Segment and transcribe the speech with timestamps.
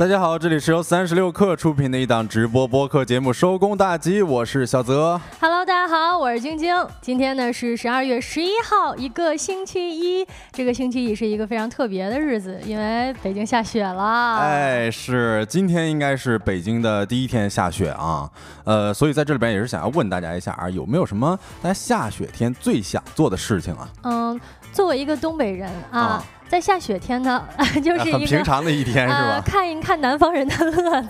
[0.00, 5.20] 大家好，这里是由三十六克出品的一档直播播客节目《收工大吉》，我是小泽。
[5.38, 6.74] Hello，大家好，我是晶晶。
[7.02, 10.26] 今天呢是十二月十一号，一个星期一。
[10.52, 14.38] 这个星期一是一个非常特别的日子，因为北京下雪了。
[14.38, 18.26] 哎，是今天应该是北京的第一天下雪啊。
[18.64, 23.86] 呃，所以在这里边也是想要问大家一下啊，有没有什么大家下雪天最想做的事情啊？
[24.04, 24.40] 嗯，
[24.72, 26.24] 作为一个东北人啊。
[26.50, 27.46] 在下雪天呢，
[27.80, 29.40] 就是一个平常的一天是吧？
[29.46, 31.08] 看一看南方人的乐子。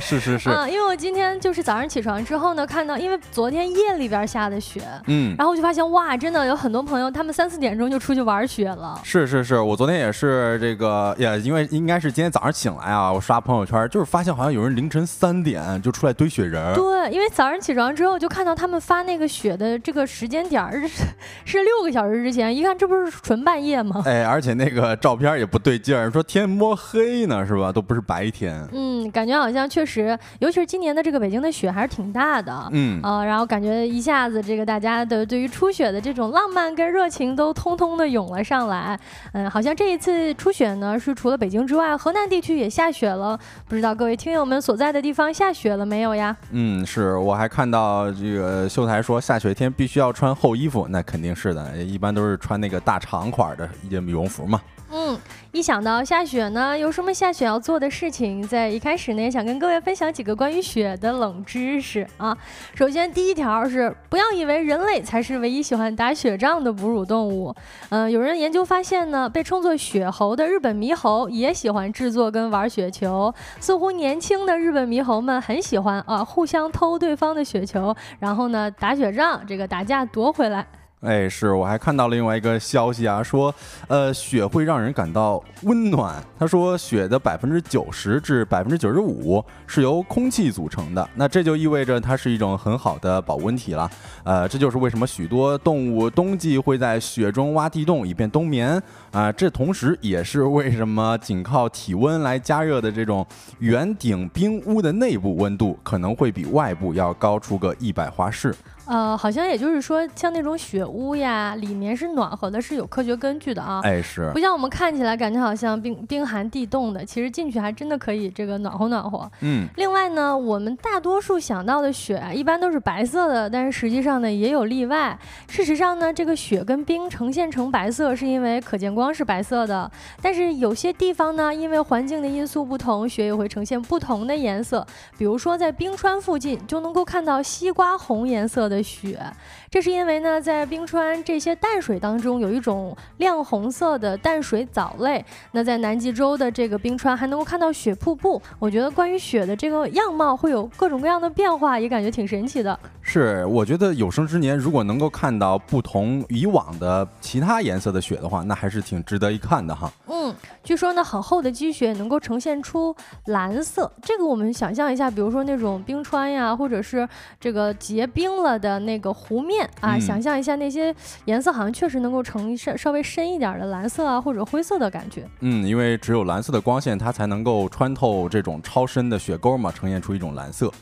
[0.00, 0.50] 是 是是。
[0.50, 9.00] 嗯，因为我今天就是早上起床之后呢，看到因为昨天夜里边下的雪，嗯，然后我就发现哇，真的有很多朋友他们三四点钟就出去玩雪了。
[9.04, 16.74] 是是是，我昨天也是这个也，因为应该是今天早上醒来啊，我刷朋友圈就是发现好像有人凌晨三点就出来堆雪人。
[16.74, 21.04] 对，因为早上起床之后就看到他们发那个雪的这个时间点是
[21.44, 24.02] 是六个小时之前，一看这不是纯半夜吗？
[24.04, 24.55] 哎，而且。
[24.56, 27.70] 那个照片也不对劲儿，说天摸黑呢，是吧？
[27.70, 28.66] 都不是白天。
[28.72, 32.68] 嗯，感觉好像确实，尤其是今年的这个北京的雪还是挺大的。
[32.72, 38.98] 嗯啊，然后感觉一下子这个大家的对于初雪的这种浪漫跟热情都通通的涌了上来。
[39.32, 43.38] 嗯，好像这一次初雪呢，是除了北京之外，河南地区也下雪了。
[43.68, 46.36] 不知道各位听友们所在的地方下雪了没有呀？
[46.52, 54.45] 嗯，是我还看到这个秀才说下雪天必须要穿厚衣服，那肯定是的，一般都是穿那个大长款的羽绒服
[54.88, 55.18] 嗯，
[55.50, 62.36] 一想到下雪呢，有什么下雪要做的事情，在一开始呢，也想跟各位分享几个关于雪的冷知识啊。
[62.72, 67.52] 首先，第一条是不要以为人类才是唯一喜欢打雪仗的哺乳动物。
[67.88, 73.34] 嗯，有人研究发现呢，被称作雪猴的日本猕猴也喜欢制作跟玩雪球。
[73.58, 80.64] 似乎年轻的日本猕猴们很喜欢啊，互相偷对方的雪球，然后呢打雪仗，这个打架夺回来。
[81.06, 83.54] 哎，是，我还看到了另外一个消息啊，说，
[83.86, 86.20] 呃，雪会让人感到温暖。
[86.36, 93.88] 他说，雪的百分之九十至百分之九十五是由空气组成的，那这就意味着它是一种很好的保温体了。
[94.24, 99.30] 呃，这就是为什么许多动物冬季会在雪中挖地洞以便冬眠啊。
[99.30, 103.24] 这同时也是为什么仅靠体温来加热的这种
[103.60, 108.52] 圆顶冰屋的内部温度可能会比外部要高出个一百华氏。
[108.86, 113.80] 呃，好像也就是说，像那种雪屋呀，里面是暖和的，是有科学根据的啊。
[113.82, 119.28] 哎，是，不像我们看起来感觉好像冰冰寒地冻的，其实进去还真的可以这个暖和暖和。
[119.40, 119.66] 嗯。
[119.76, 125.18] 另外呢，我们大多数想到的雪啊，一般都是白色的，但是实际上呢，也有例外。
[125.48, 129.90] 事实上呢，这个雪跟冰呈现成白色，是因为可见光是白色的。
[130.22, 134.86] 但是有些地方呢，因为环境的因素不同，雪也会呈现不同的颜色。
[135.18, 138.75] 比如说在冰川附近，就能够看到西瓜红颜色的。
[138.76, 139.18] 的雪，
[139.68, 145.24] 这是因为呢，在冰川这些淡水当中有一种亮红色的淡水藻类。
[145.52, 148.40] 那在南极洲的这个冰川还能够看到雪瀑布。
[148.60, 152.78] 我觉得关于雪的这个样貌会有各种各样的变化，也感觉挺神奇的。
[153.02, 159.92] 是，我觉得有生之年如果能够看到不同以往的其他颜色的雪的话，那还是挺值得一看的哈。
[160.06, 162.94] 嗯，据说呢，很厚的积雪能够呈现出
[163.26, 163.90] 蓝色。
[164.02, 167.08] 这个我们想象一下，比如说那种冰川呀，或者是
[167.40, 168.76] 这个结冰了的。
[168.76, 170.94] 那个湖面啊，想象一下那些
[171.26, 175.28] 颜色，好像确实能够呈稍稍微深一点的蓝色啊，或者灰色的感觉。
[175.40, 180.72] 嗯，因为只有蓝色的光线，它才能够穿透这种超深的雪沟嘛，呈现出一种蓝色。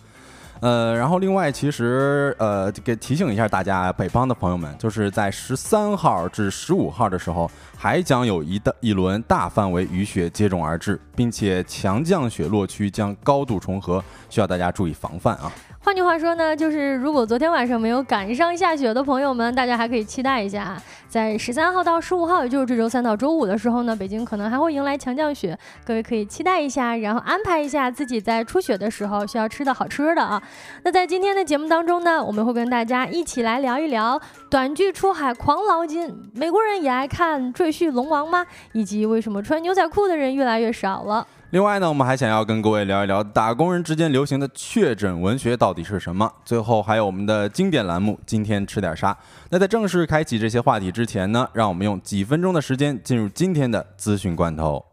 [0.60, 15.52] 呃，然后另外，其实呃，给提醒一下大家，北方的朋友们，就是在十三号至十五号的时候，还将有一的一轮大范围雨雪接踵而至，并且强降雪落区将高度重合，需要大家注意防范啊。
[15.84, 30.42] 换句话说呢，就是如果昨天晚上没有赶上下雪的朋友们，大家还可以期待一下，在十三号到十五号，也就是这周三到周五的时候呢，北京可能还会迎来强降雪，各位可以期待一下，然后安排一下自己在初雪的时候需要吃的好吃的啊。
[30.84, 34.18] 那在今天的节目当中呢，我们会跟大家一起来聊一聊
[34.48, 38.46] 短剧出海狂捞金，美国人也爱看赘婿龙王吗？
[38.72, 41.26] 以及为什么穿牛仔裤的人越来越少了。
[41.54, 46.28] 另外呢，我们还想要跟各位聊一聊打工人之间流行的确诊文学到底是什么。
[46.44, 49.16] 最后还有我们的经典栏目，今天吃点啥？
[49.50, 54.84] 那在正式开启这些话题之前呢，让我们用几分钟的时间进入今天的资讯罐头。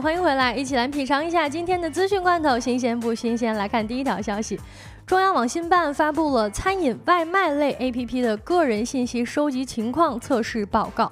[0.00, 3.56] 欢迎回来，一起来品尝一下今天的资讯罐头，新鲜不新鲜？
[3.56, 4.58] 来看第一条消息，
[5.04, 11.10] 中央网信办发布了餐饮外卖类 APP 的个人信息收集情况测试报告。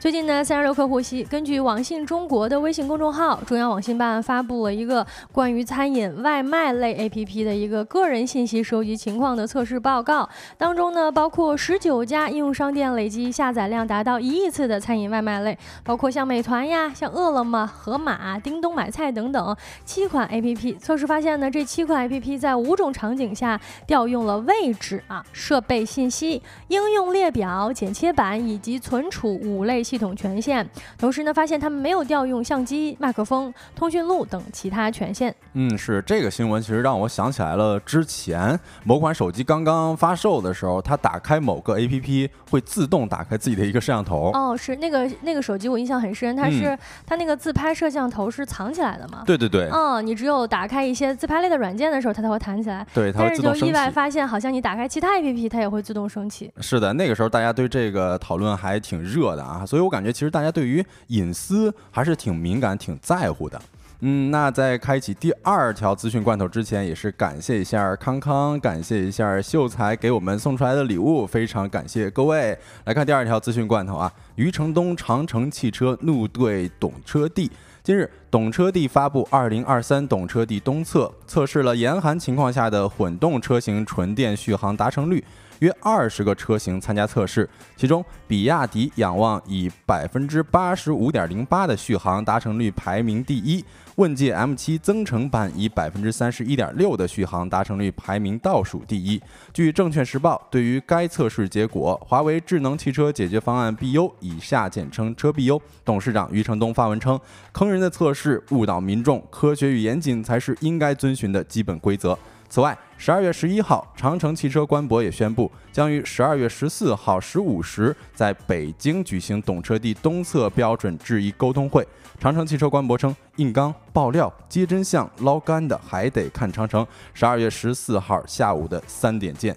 [0.00, 10.26] 最近呢，三十六氪获悉，根据网信中国的微信公众号，中央网信办发布了一个关于餐饮外卖类 APP 的一个个人信息收集情况的测试报告。
[10.56, 19.54] 当中呢，包括十九家应用商店累计下载量达到一亿次的餐饮外卖类，包括像美团呀、像饿了么、盒马、叮咚买菜等等
[19.84, 20.78] 七款 APP。
[20.78, 29.84] 测试发现呢，这七款 APP 在五种场景下调用了位置啊、设备信息、应用列表、剪切板以及存储五类。
[29.90, 30.64] 系统权限，
[30.96, 35.34] 同时呢，发现他们没有调用相机、麦克风、通讯录等其他权限。
[35.54, 44.30] 嗯，是这个新闻，其实让我想起来了之前某款手机刚刚发售的时候，它打开某个 APP 会自动打开自己的一个摄像头。
[44.32, 49.24] 哦，是那个那个手机，我印象很深，它是它那个自拍摄像头是藏起来的嘛？
[49.26, 49.68] 对对对。
[49.72, 52.86] 嗯，你只有打开一些自拍类的软件的时候，它才会弹起来。
[52.94, 56.48] 对，但是就意外发现，好像你打开其他 APP，它也会自动升起。
[56.60, 59.79] 是的，那个时候大家对这个讨论还挺热的啊，所以。
[59.80, 63.58] 所以我感觉，其实大家对于隐私还是挺敏感、挺在乎的。
[64.00, 72.54] 嗯，那在开启第二条资讯罐头之前，也是感谢一下康康，感谢一下秀才给我们送出来的礼物，非常感谢各位。
[72.84, 77.50] 来看第二条资讯罐头啊，余承东长城汽车怒对懂车帝。
[77.82, 85.24] 今日，懂车帝发布二零二三懂车帝东测，测试了严寒情况下的混动车型纯电续航达成率。
[85.60, 93.64] 约二十个车型参加测试，其中比亚迪仰望以百分之八十五点零八的续航达成率排名第一，
[93.96, 99.20] 问界 M7 增程版以百分之三十一点六的续航达成率排名倒数第一。
[99.52, 107.20] 据证券时报对于该测试结果，华为智能汽车解决方案 BU（ 以下简称车 BU） 董事长余承东发文称
[107.52, 112.18] ：“坑人的测试误导民众，科学与严谨才是应该遵循的基本规则。”
[112.50, 121.86] 此外，十二月十一号，长城汽车官博也宣布，将于十二月十四号十五时在北京举行懂车帝东侧标准质疑沟通会。
[122.18, 126.84] 长城汽车官博称，硬刚、爆料、揭真相、捞干的，还得看长城。
[127.14, 129.56] 十二月十四号下午的三点见。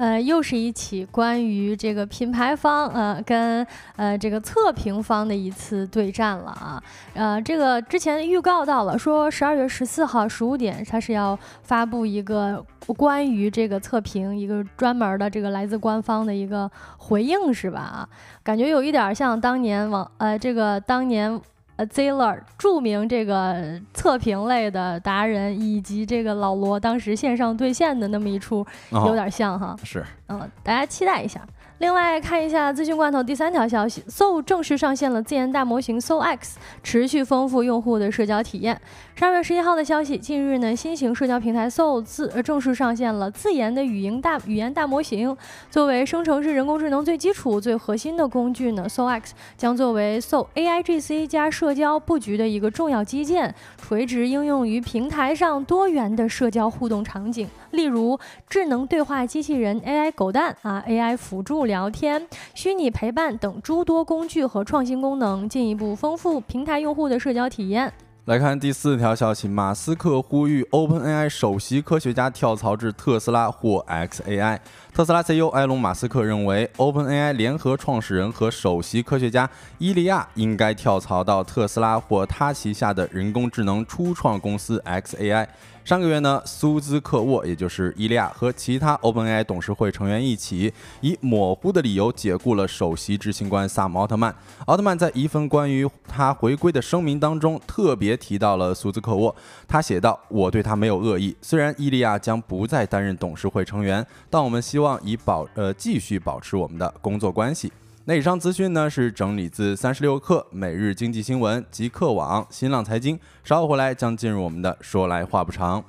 [0.00, 3.66] 呃，又是一起关于这个品牌方呃跟
[3.96, 6.82] 呃这个测评方的一次对战了啊。
[7.12, 12.64] 呃，这个之前预告到了，说十二月十四号十五点，它是要发布一个
[12.96, 17.80] 关于这个测评一个专门的这个来自官方的一个回应，是吧？
[17.80, 18.08] 啊，
[18.42, 21.38] 感觉有一点像当年网呃这个当年。
[21.86, 29.76] Ziller 著名这个测评类的达人，以及这个老罗当时线上兑现的那么一出，有点像哈。
[29.82, 31.40] 是，嗯，大家期待一下。
[31.80, 38.78] 另外看一下资讯罐头第三条消息，So 正式上线了自研大模型 So X，持续丰富用户的社交体验。
[39.14, 45.34] 十二月十一号的消息，近日呢，新型社交平台 So 自正式上线了自研的语音大语言大模型。
[45.70, 58.18] 作为生成式人工智能最基础、最核心的工具呢，So X 将作为 So AI GC 加社交布局的一个重要基建，垂直应用于平台上多元的社交互动场景，例如
[58.48, 61.60] 智能对话机器人 AI 狗蛋啊，AI 辅助。
[61.70, 67.92] 聊天、虚拟陪伴等诸多工具和创新功能，进一步丰富平台用户的社交体验。
[68.24, 74.58] 来看第四条消息，马斯克呼吁 OpenAI 首席科学家跳槽至特斯拉或 xAI。
[74.92, 85.46] 特斯拉 CEO 埃隆·马斯克认为，OpenAI 联合创始人和首席科学家伊利亚应该跳槽到特斯拉或他旗下的人工智能初创公司 xAI。
[85.84, 94.32] 上个月呢，苏兹克沃，也就是伊利亚和其他 OpenAI 董事会成员一起，以模糊的理由解雇了首席执行官萨姆·奥特曼。
[94.66, 99.34] 奥特曼在一份关于他回归的声明当中，特别提到了苏兹克沃。
[99.66, 107.72] 他写道：“我对他没有恶意，虽然伊利亚将不再担任董事会成员，但我们希望以保呃继续保持我们的工作关系。”
[108.10, 113.16] 那以上资讯呢是整理自三十六氪、每日经济新闻、极客网、新浪财经。
[113.44, 115.80] 稍后回来将进入我们的说来话不长。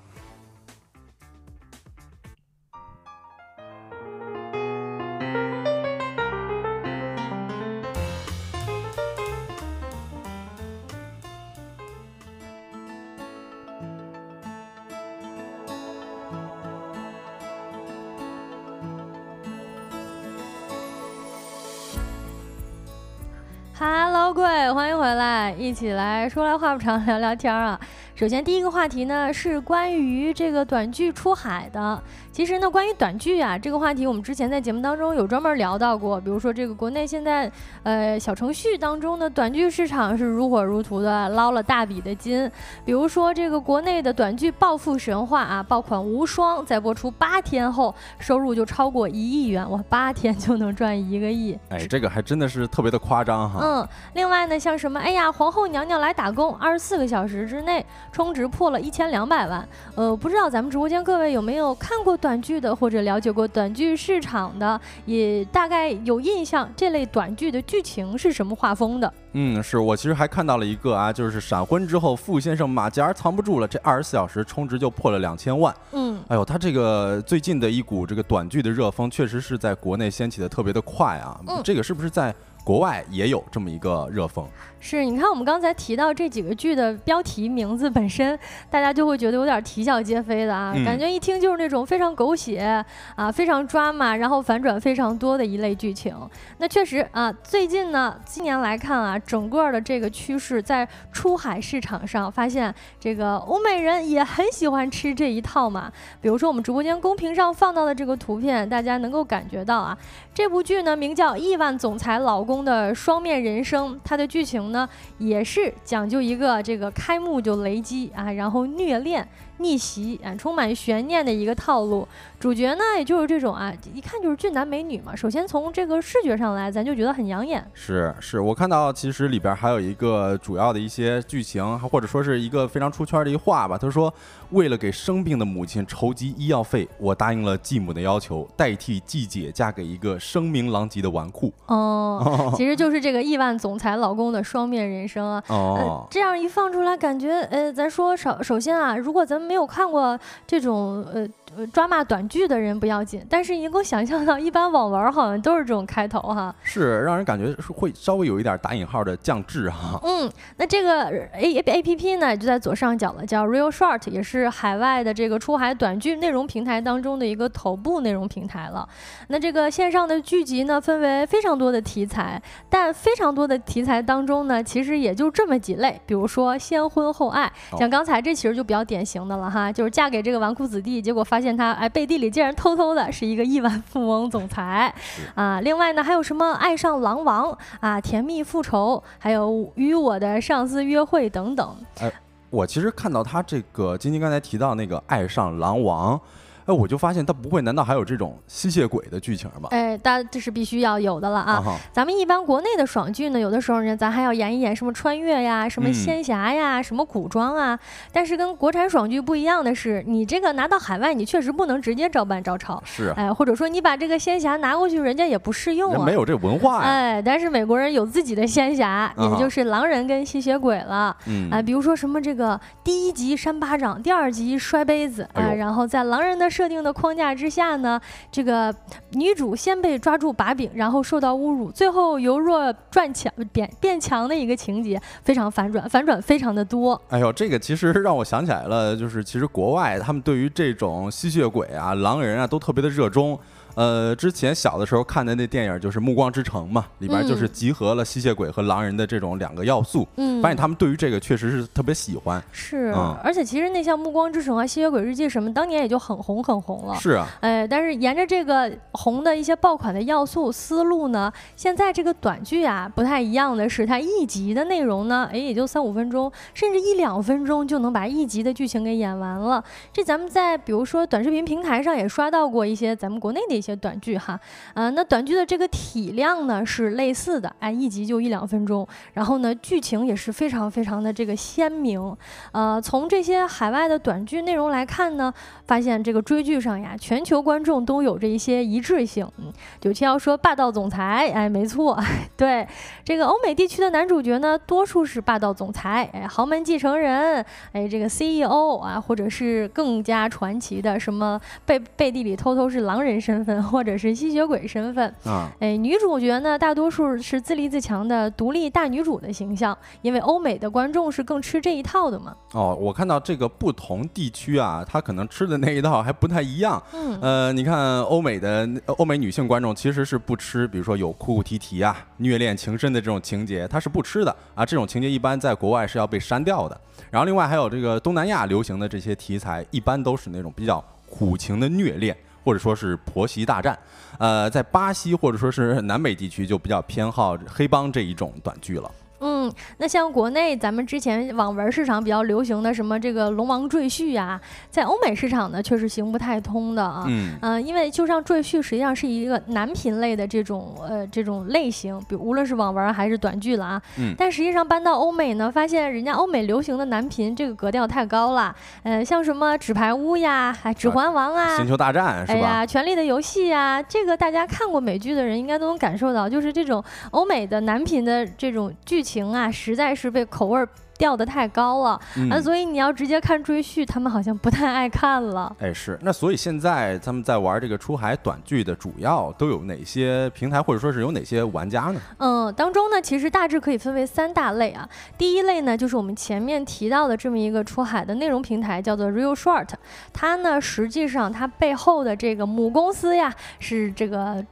[23.82, 27.80] 哈喽各位，欢迎回来，一起来说来话不长，聊聊天儿啊。
[28.14, 32.00] 首先第一个话题呢是关于这个短剧出海的。
[32.32, 36.20] 其实呢，关于短剧啊这个话题，我们之前在节目当中有专门聊到过。
[36.22, 37.52] 比如说这个国内现在
[37.84, 42.50] 呃小程序当中的短剧市场是如火如荼的，捞了大笔的金。
[42.86, 51.60] 比如说这个国内的短剧《暴富神话》啊，爆款无双，在播出八天后 收入就超过一亿元，哇，八天就能赚一个亿。
[51.68, 53.60] 哎，这个还真的是特别的夸张哈。
[53.62, 59.68] 嗯，另外呢，像什么，哎呀，皇后娘娘来打工，二十四个小时之内充值破了一千两百万。
[59.96, 62.18] 呃，不知道咱们直播间各位有没有看过？
[62.22, 69.12] 短剧的或者了解过短剧市场的，也大概有印象这类短剧的剧情是什么画风的？
[69.34, 75.74] 嗯，是我其实还看到了一个啊，就是闪婚之后，傅先生马甲藏不住了，这二十四小时充值就破了两千万。
[75.94, 81.40] 嗯，哎呦，他这个最近的一股这个短剧的热风，确实是在国内掀起的特别的快啊。
[81.48, 82.36] 嗯，这个是不是在？
[82.64, 84.48] 国外也有这么一个热风，
[84.84, 88.38] 是你看我们刚才提到这几个剧的标题名字本身，
[88.70, 92.84] 大家就会觉得有点啼笑皆非的啊，感觉一听就是那种非常狗血
[93.16, 96.16] 啊，非常抓马，然后反转非常多的一类剧情。
[96.58, 105.92] 那确实啊，最近呢，今年来看啊，整个的这个趋势在出海市场上，发现这个欧美人也很喜欢吃这一套嘛。
[106.22, 109.96] 比如说我们直播间公屏上放到的这个图片，大家能够感觉到啊，
[110.34, 112.60] 这部剧呢名叫《亿万总裁老公》。
[112.62, 114.88] 的双面人生，它的剧情呢
[115.18, 119.28] 也是讲究一个这个开幕就雷击啊，然后虐恋。
[119.62, 122.08] 逆袭啊，充满悬念的一个套路。
[122.40, 125.16] 主角呢，也就是这种啊，一看就是俊男美女嘛。
[125.16, 127.64] 首先从这个视觉上来，咱就觉得很养眼。
[127.74, 133.78] 是是，我看到其实里边还有一个主要的一些剧情，或者说是一个非常出圈的一话吧。
[133.78, 134.12] 他说，
[134.50, 141.52] 为了给生病的母亲筹集医药费，我答应了继母的要求，代替继姐嫁给一个声名狼藉的纨绔。
[141.68, 145.44] 哦， 其实就是这个亿万总裁老公的双面人生啊。
[145.50, 150.18] 哦，这样一放出来，感觉呃，咱说首首先啊，如果咱们没有看过
[150.48, 151.28] 这种呃。
[151.74, 160.00] 抓骂短剧的人不要紧，但是能够想象到，一般网文好像都是这种开头哈，是让人感觉是会稍微有一点打引号的降智哈。
[160.02, 168.88] 嗯，那这个 A A P P 呢，就在左上角了，叫 Real Short，也是海外的这个出海短剧内容平台当中的一个头部内容平台了。
[169.28, 184.94] 那这个线上的剧集呢，分为非常多的题材，但非常多的题材当中呢，其实也就这么几类，比如说先婚后爱，像刚才这其实就比较典型的了哈，就是嫁给这个纨绔子弟，结果发发现他哎，背地里竟然偷偷的是一个亿万富翁总裁
[185.34, 185.60] 啊！
[185.62, 191.76] 另外呢，还有什么爱上狼王啊，甜蜜复仇，还有与我的上司约会等等。
[192.00, 192.12] 哎，
[192.52, 196.22] 我其实看到他这个晶晶刚才提到那个爱上狼王。
[196.66, 199.70] 哎，我就发现他不会，难道还有这种吸血鬼的剧情吗？
[199.72, 201.80] 哎，但这是必须要有的了啊！
[201.92, 207.78] 咱们一般国内的爽剧呢，有的时候呢，咱还要演一演什么穿越呀、什么仙侠呀、什么古装啊。
[208.12, 212.82] 但是跟国产爽剧不一样的是，你这个拿到海外，你确实不能直接照搬照抄。
[212.86, 216.90] 是，哎，或者说你把这个仙侠拿过去，人家也不适用啊，没有这文化呀。
[216.90, 221.16] 哎，但是美国人有自己的仙侠，也就是狼人跟吸血鬼了。
[221.26, 226.51] 嗯，哎，比如说什么这个第一集扇巴掌，第二集摔杯子啊，然后在狼人的。
[226.52, 228.76] 设定的框架之下呢，这个
[229.12, 237.02] 女主先被抓住把柄，然后受到侮辱，最后由弱转强变变强的一个情节，非常反转，反转非常的多。
[237.10, 243.40] 哎呦，这个其实 让我想起来了，就是其实国外他们对于这种吸血鬼啊、狼人啊都特别的热衷。
[243.76, 250.08] 呃，之前小的时候看的那电影就是《暮光之城》嘛，里边就是集合了吸血鬼和狼人的这种两个要素。
[250.18, 252.44] 嗯，发现他们对于这个确实是特别喜欢。
[252.52, 256.96] 是，而且其实那像《暮光之城》啊、《吸血鬼日记》什么，当年也就很红很红了。
[256.96, 257.28] 是啊。
[257.40, 269.64] 哎，但是沿着这个红的一些爆款的要素思路呢，现在这个短剧啊不太一样的是，它一集的内容呢，哎也就三五分钟，甚至一两分钟就能把一集的剧情给演完了。
[269.94, 273.61] 这咱们在比如说短视频平台上也刷到过一些咱们国内的。
[273.62, 274.40] 一些短剧哈，
[274.74, 282.18] 呃，那短剧的这个体量呢是类似的，哎，一集就一两分钟，然后呢，剧情也是非常非常的这个鲜明，
[282.54, 285.32] 呃，从这些海外的短剧内容来看呢，
[285.68, 289.30] 发现这个追剧上呀，全球观众都有着一些一致性。
[289.38, 291.96] 嗯，九七幺说霸道总裁，哎，没错，
[292.36, 292.68] 对，
[293.06, 303.51] 这个欧美地区的男主角呢，多数是霸道总裁，哎，豪门继承人，哎，这个 CEO 啊，或者是更加传奇的什么背背地里偷偷是狼人身份。
[303.52, 305.14] 份 或者是吸血鬼身份。
[305.26, 312.36] 啊，哎，女主角呢，大多数是自立自强的独立大女主的形象，因为欧美的观众是更吃这一套的嘛。
[312.54, 316.82] 哦，我看到这个不同地区啊，他可能吃的那一套还不太一样。
[316.94, 324.66] 嗯，呃，你看欧美的欧美女性观众其实是不吃，比如说有哭哭啼啼啊、虐恋情深的这种情节，她是不吃的啊。
[324.66, 326.80] 这种情节一般在国外是要被删掉的。
[327.10, 333.78] 然后另外还有这个东南亚流行的这些题材，一般都是那种比较苦情的虐恋，或者说是婆媳大战。
[334.18, 338.92] 呃，在巴西或者说是南美地区就比较偏好黑帮这一种短剧了。
[339.22, 347.06] 嗯，那像国内咱们之前网文市场比较流行的什么这个龙王赘婿呀，在欧美市场呢确实行不太通的啊。
[347.08, 353.82] 嗯，呃，因为就像赘婿实际上是一个男频类的这种呃这种类型，比无论是网文还是短剧了啊。
[354.00, 354.16] 嗯。
[354.18, 358.56] 但实际上搬到欧美呢，发现人家欧美流行的男频这个格调太高了。
[358.82, 362.34] 呃，像什么纸牌屋呀，还指环王啊，星球大战是吧？
[362.34, 369.11] 哎呀，权力的游戏呀，这个大家看过美剧的人应该都能感受到，就是这种欧美的男频的这种剧情。
[369.12, 372.00] 情啊，实在是被口味儿调的太高了
[372.30, 375.54] 啊，所以你要直接看追剧，他们好像不太爱看了。
[375.60, 382.00] 哎，是那所以现在他们在玩这个出海短剧的主要都有哪些平台，或者说是有哪些玩家呢？
[382.20, 384.88] 嗯，当中呢，其实大致可以分为三大类啊。
[385.18, 389.70] 第一类呢，就是我们前面提到的这么一个出海的内容平台，叫做 Real Short。
[390.14, 394.46] 它呢，实际上它背后的这个母公司呀，是这个。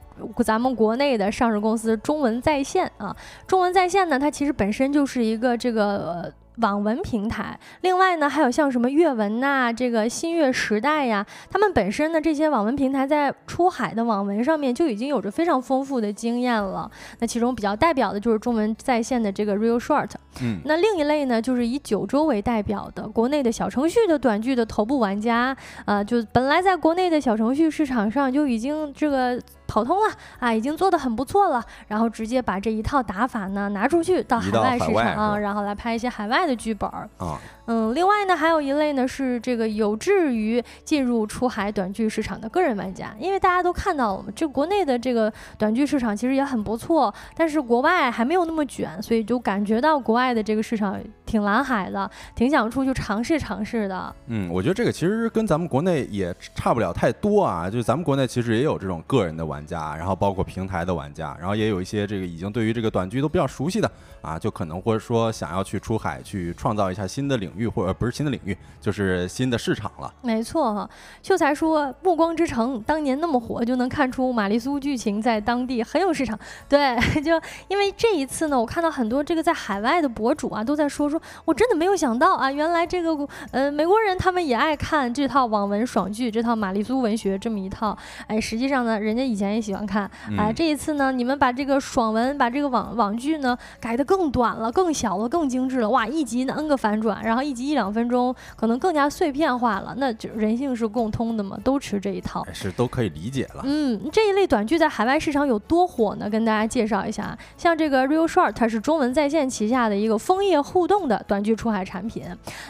[0.44, 6.32] 咱们国内的上市公司中文在线啊，中文在线呢，它其实本身就是一个这个。
[6.56, 16.90] 网文平台，另外呢，还有像什么阅文呐，这个新月时代呀，他们本身呢，这些网文平台在出海的网文上面就已经有着非常丰富的经验了。
[17.20, 20.10] 那其中比较代表的就是中文在线的这个 Real Short。
[20.42, 36.50] 嗯，那另一类呢，就是以九州为代表的国内的小程序的短剧的头部玩家，啊，就本来在国内的小程序市场上就已经这个跑通了啊，已经做得很不错了，然后直接把这一套打法呢拿出去到海外市场，然后来拍一些海外的。
[36.60, 37.40] 剧本儿啊。
[37.72, 54.12] 嗯，另外呢，还有一类呢是这个有志于进入出海短剧市场的个人玩家，因为大家都看到了嘛，这国内的这个短剧市场其实也很不错，但是国外还没有那么卷，所以就感觉到国外的这个市场挺蓝海的，挺想出去尝试尝试的。
[54.26, 63.88] 嗯，我觉得这个其实跟咱们国内也差不了太多啊，就咱们国内其实也有这种个人的玩家，然后包括平台的玩家，然后也有一些这个已经对于这个短剧都比较熟悉的
[64.22, 67.59] 啊，就可能或者说想要去出海去创造一下新的领域。
[67.60, 70.12] 域或者不是新的领域，就是新的市场了。
[70.22, 70.88] 没错哈，
[71.22, 76.38] 秀才说《暮光之城》当年那么火，就能看出玛丽苏剧情在当地很有市场。
[76.68, 87.96] 对， 就因为这一次呢，我看到很多这个在海外的博主啊，都在说说，我真的没有想到啊，原来这个呃美国人他们也爱看这套网文爽剧，这套玛丽苏文学这么一套。
[88.26, 90.10] 哎，实际上呢，人家以前也喜欢看。
[90.38, 95.90] 哎，这一次呢，你们把这个爽文，把这个网网剧呢改得更短了、更小了、更精致了。
[95.90, 97.39] 哇，一集呢 N 个反转，然后。
[97.42, 99.94] 一集一两分钟，可能更加碎片化了。
[99.98, 103.62] 那就人性是共通的嘛，都吃这一套，是都可以理解了。
[103.64, 106.28] 嗯，这一类短剧在海外市场有多火呢？
[106.28, 112.24] 跟大家介绍一下，像这个 Real Short，它是中文在线旗下的一个枫叶互动的短剧出海产品。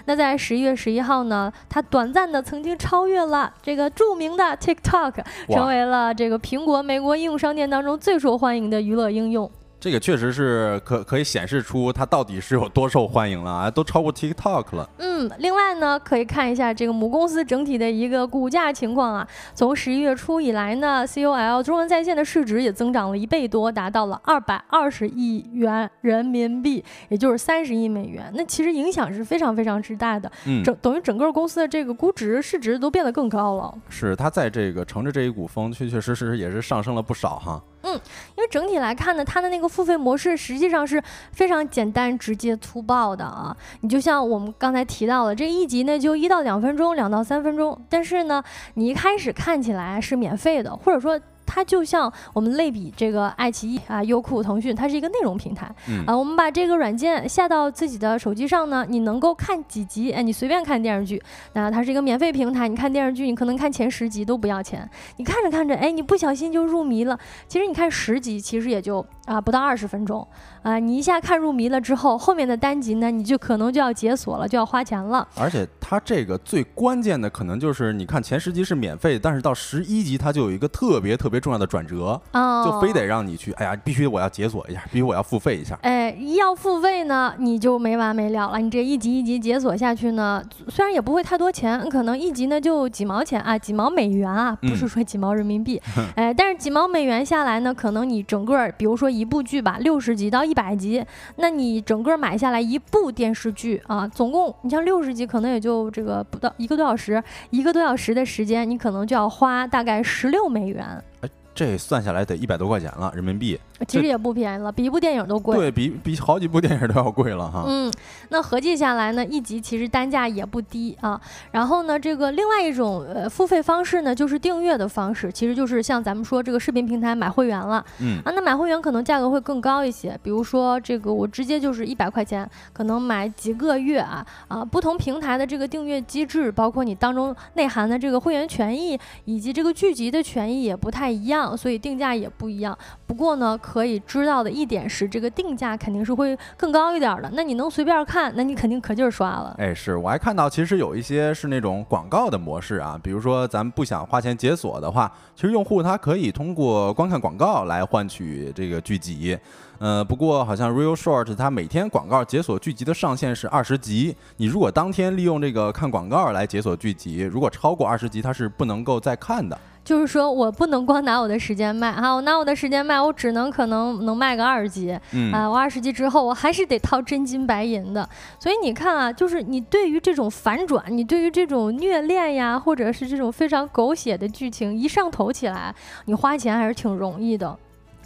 [0.07, 9.51] 那在十一月十一号呢，它短暂的曾经超越了这个著名的 TikTok，成为了这个苹果美国应用商店当中最受欢迎的娱乐应用。
[9.81, 14.87] 这个确实是可可以显示出它到底是有多受欢迎了啊，都超过 TikTok 了。
[14.99, 19.27] 嗯，另外呢，可以看一下这个母公司整体的一个股价情况啊。
[19.55, 28.31] 从十一月初以来呢，COL 中文在线的市值也增长了一倍多，达到了二百二十亿元人民币，也就是三十亿美元。
[28.35, 30.31] 那其实影响是非常非常之大的，
[30.63, 33.75] 整等于整个公司的这个估值市值都变得更高了。
[33.89, 37.63] 是它在这个乘着这一股风，确确实实也是上升了不少哈。
[37.83, 37.95] 嗯，
[38.37, 43.57] 因为整体来看呢，它的那个付费模式实际上是非常简单、直接、粗暴的啊。
[43.81, 48.43] 你就像我们刚才提到的，这一集呢就一到两分钟，两到三分钟，但是呢，
[48.75, 51.21] 你一开始看起来是免费的，或者说。
[51.53, 55.67] 它就像我们类比这个爱奇艺啊、优酷、腾讯，它是一个内容平台
[56.07, 56.17] 啊。
[56.17, 60.13] 我们把这个软件下到自己的手机上呢，你能够看几集？
[60.13, 61.21] 哎，你随便看电视剧。
[61.55, 64.89] 那它是一个免费平台，你看电视剧，你可能看前十集都不要钱。
[65.17, 67.19] 你看着看着，哎，你不小心就入迷了。
[67.49, 70.25] 其实你看十集，其实也就啊不到二十分钟
[70.63, 70.79] 啊。
[70.79, 75.27] 你一下看入迷了之后，后面的单集呢，你就可能就要解锁了，就要花钱了。
[75.35, 81.41] 而且它这个最关键的可能就是，你看前十集是免费，但是到十一集它就有一个特别特别。
[81.41, 82.21] 重要的转折，
[82.63, 85.75] 就非得让你去，哎呀，必须我要解锁一下，必须我要付费一下。
[85.81, 88.59] 哎，一要付费呢，你就没完没了了。
[88.59, 95.81] 你这一集一集解锁下去呢，虽然也不会太多钱，可能一集呢就几毛钱啊，几毛美元啊，不是说几毛人民币。
[96.15, 101.05] 哎，但是几毛美元下来呢，可能你整个，比如说一部剧吧，六十集到一百集，
[101.37, 110.85] 那你整个买下来一部电视剧啊，总共你像六十集，可能也就这个不到一个多小时，一个多小时的时间，你可能就要花大概十六美元。
[111.21, 113.59] 哎这算下来得一百多块钱了，人民币。
[113.87, 115.57] 其实也不便宜了，比一部电影都贵。
[115.57, 117.65] 对比比好几部电影都要贵了哈。
[117.67, 117.93] 嗯，
[118.29, 121.21] 那合计下来呢，一集其实单价也不低啊。
[121.53, 127.85] 然后呢，这个另外一种呃付费方式呢，就是订阅的方式，其实就是像咱们说这个视频平台买会员了。
[128.01, 130.19] 嗯啊，那买会员可能价格会更高一些。
[130.23, 134.65] 比如说这个我直接就是一百块钱，可能买几个月啊啊。
[134.65, 142.77] 不同平台的这个订阅机制，包括你当中内涵的这个会员权益以及这个剧集的权益也不太一样，所以定价也不一样。
[143.07, 147.31] 不过呢，可以知道的一点是，这个定价肯定是会更高一点的。
[147.35, 149.55] 那你能随便看，那你肯定可劲儿刷了。
[149.59, 159.39] 哎，是我还看到，其实有一些是那种广告的模式啊，比如说咱们不想花钱解锁的话，其实用户他可以通过观看广告来换取这个剧集。
[159.79, 169.57] 呃，不过好像 Real Short 它每天广告解锁剧集的上限是二十集，你如果当天利用这个看广告来解锁剧集，如果超过二十集，它是不能够再看的。
[169.91, 174.97] 就是说我不能光拿我的时间卖哈，我拿我的时间卖，我只能可能能卖个二十集，
[175.33, 178.09] 啊，我二十级之后我还是得掏真金白银的。
[178.39, 185.75] 所以你看啊，就是你对于这种反转，你对于这种虐恋呀，或者是这种非常狗血的剧情一上头起来，
[186.05, 187.59] 你花钱还是挺容易的。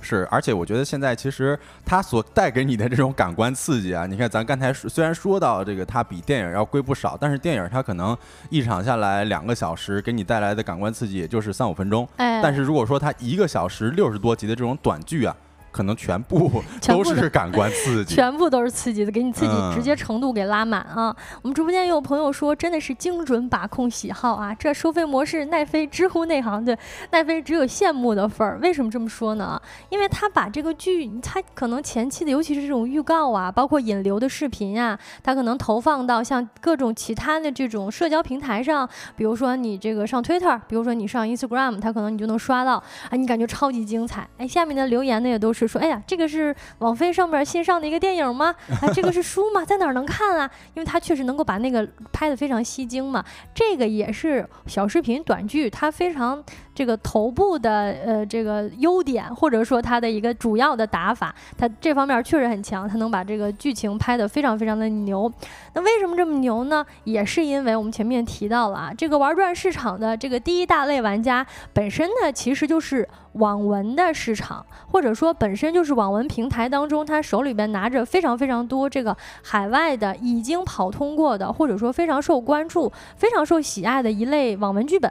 [0.04, 8.16] 是，而且我觉得现在其实它所带给你的这种感官刺激啊，你看咱刚才虽然说到这个它比电影要贵不少，但是电影它可能
[8.50, 15.34] 一场下来两个小时给你带来的感官刺激也就是三五分钟，哎，但是如果说它一个小时六十多集的这种短剧啊。
[15.74, 21.14] 可能全部 都是感官刺激，全部都是刺激的，给你刺激直接程度给拉满啊！
[21.42, 24.54] 我们直播间也有朋友说，真的是精准把控喜好啊！
[24.54, 26.78] 这收费模式，奈飞知乎内行对
[27.10, 28.56] 奈飞只有羡慕的份儿。
[28.62, 29.60] 为什么这么说呢？
[29.88, 42.76] 因为他把这个剧，他可能前期的，尤其是这种预告啊，包括引流的视频啊，他可能投放到像各种其他的这种社交平台上，比如说你这个上 Twitter，比如说你上 Instagram，他可能你就能刷到，
[43.10, 44.24] 啊，你感觉超级精彩！
[44.38, 45.63] 哎，下面的留言呢也都是。
[45.66, 48.54] 说哎呀，这个是网飞上面新上的一个电影吗？
[48.82, 49.64] 啊，这个是书吗？
[49.64, 50.50] 在哪儿能看啊？
[50.74, 53.24] 因为它确实能够把那个拍的非常吸睛嘛。
[53.54, 56.42] 这个也是小视频短剧，它非常。
[56.74, 65.32] 这个头部的呃这个优点，或者说它的一个主要的打法，它这方面确实很强，它能把这个剧情拍得非常非常的牛。
[65.74, 66.84] 那为什么这么牛呢？
[67.04, 85.10] 也是因为我们前面提到了啊，这个玩转市场的这个第一大类玩家本身呢，其实就是网文的市场，或者说本身就是网文平台当中，他手里边拿着非常非常多这个海外的已经跑通过的，或者说非常受关注、非常受喜爱的一类网文剧本。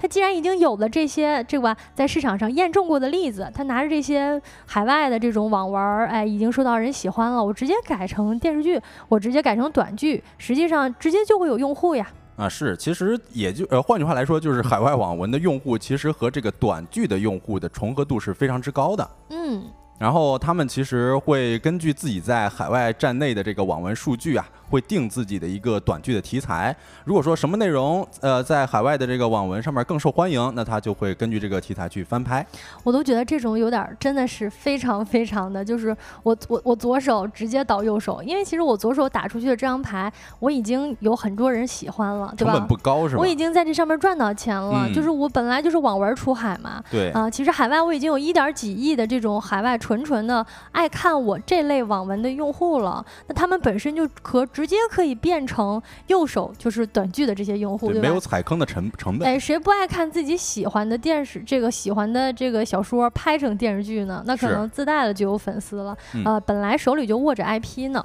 [0.00, 1.08] 他既然已经有了这。
[1.08, 7.42] 些这个在市场上验证过的例子，他拿着这些海外的这种网文，哎，已经受到人喜欢了。
[7.42, 8.78] 我直接改成电视剧，
[9.08, 12.06] 我直接改成短剧，实际上直接就会有用户呀。
[12.38, 19.10] 啊，是，其实也就呃，换句话来说，就是海外网文的用户其实和这个短剧的用户的重合度是非常之高的。
[19.30, 19.64] 嗯，
[19.98, 24.48] 然后他们其实会根据自己在海外站内的这个网文数据啊。
[24.70, 26.74] 会定自己的一个短剧的题材。
[27.04, 32.44] 如果说什么内容，呃，在海外的这个网文上面更受欢迎，那他就会根据这个题材去翻拍。
[32.84, 42.52] 我都觉得这种有点真的是非常非常的，就是我我我左手直接倒右手，因为其实我左手打出去的这张牌，我已经有很多人喜欢了，对吧？
[42.52, 43.20] 成本不高是吧？
[43.20, 46.82] 我已经在这上面赚到钱了，就是我本来就是网文出海嘛。
[46.90, 54.44] 对啊，其实海外我已经有一点几亿的这种海外纯纯的爱看我这类网文的用户了，那他们本身就可。
[54.58, 59.28] 直接可以变成右手就是短剧的这些用户，对没有踩坑的成成本。
[59.28, 64.20] 哎，谁不爱看自己喜欢的电视，这个喜欢的这个小说拍成电视剧呢？
[64.26, 65.96] 那可能自带的就有粉丝了。
[66.24, 68.04] 呃，本来手里就握着 IP 呢。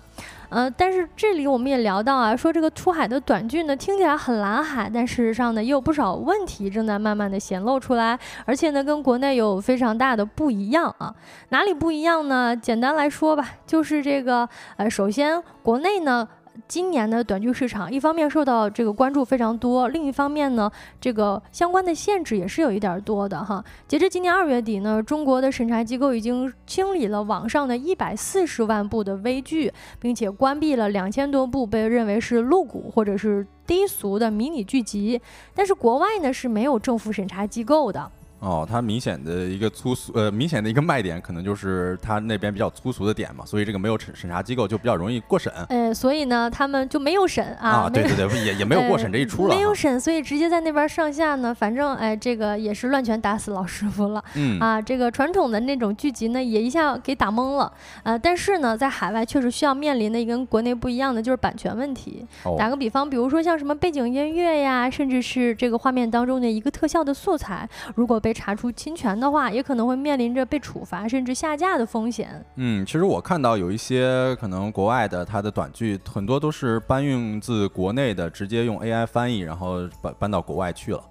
[0.49, 11.11] 呃，但是这里我们也聊到啊，说这个出海的短剧呢，听起来很蓝海，但事实上呢，也有不少问题正在慢慢的显露出来，而且呢，跟国内有非常大的不一样啊。
[11.49, 12.55] 哪里不一样呢？
[12.55, 16.27] 简单来说吧，就是这个呃，首先国内呢。
[16.67, 23.63] 今年的短剧市场，一方面受到这个关注非常多，另一方面呢，这个相关的限制也是有一点多的哈。
[23.87, 35.19] 截至今年二月底呢，中国的审查机构已经清理了网上的一百四十万部的微剧，并且关闭了两千多部被认为是露骨或者是低俗的迷你剧集。
[35.53, 38.11] 但是国外呢是没有政府审查机构的。
[38.43, 45.51] 哦，它明显的一个粗俗，呃，明显的一个卖点可能就是它那边比较粗俗的点嘛，所以这个没有审审查机构就比较容易过审。
[45.69, 47.69] 呃，所以呢，他们就没有审啊。
[47.69, 49.55] 啊，对对对，也也没有过审这一出了。
[49.55, 54.21] 没有审，所以直接在那边上下呢，反正哎，这个也是乱拳打死老师傅了。
[54.35, 57.71] 嗯啊，这个传统的那种剧集呢，也一下给打懵了。
[58.03, 62.25] 呃，但是呢，在海外确实需要面临的一个跟国内不一样的就是版权问题。
[62.57, 72.43] 打个比方，比如说像什么背景音乐呀，甚至是这个画面当中的一个特效的素材，如果被查出侵权的话，也可能会面临着被处罚甚至下架的风险。
[72.55, 81.03] 嗯，其实我看到有一些可能国外的它的短剧，很多都是搬运自国内的，直接用 AI 翻译，然后搬搬到国外去了。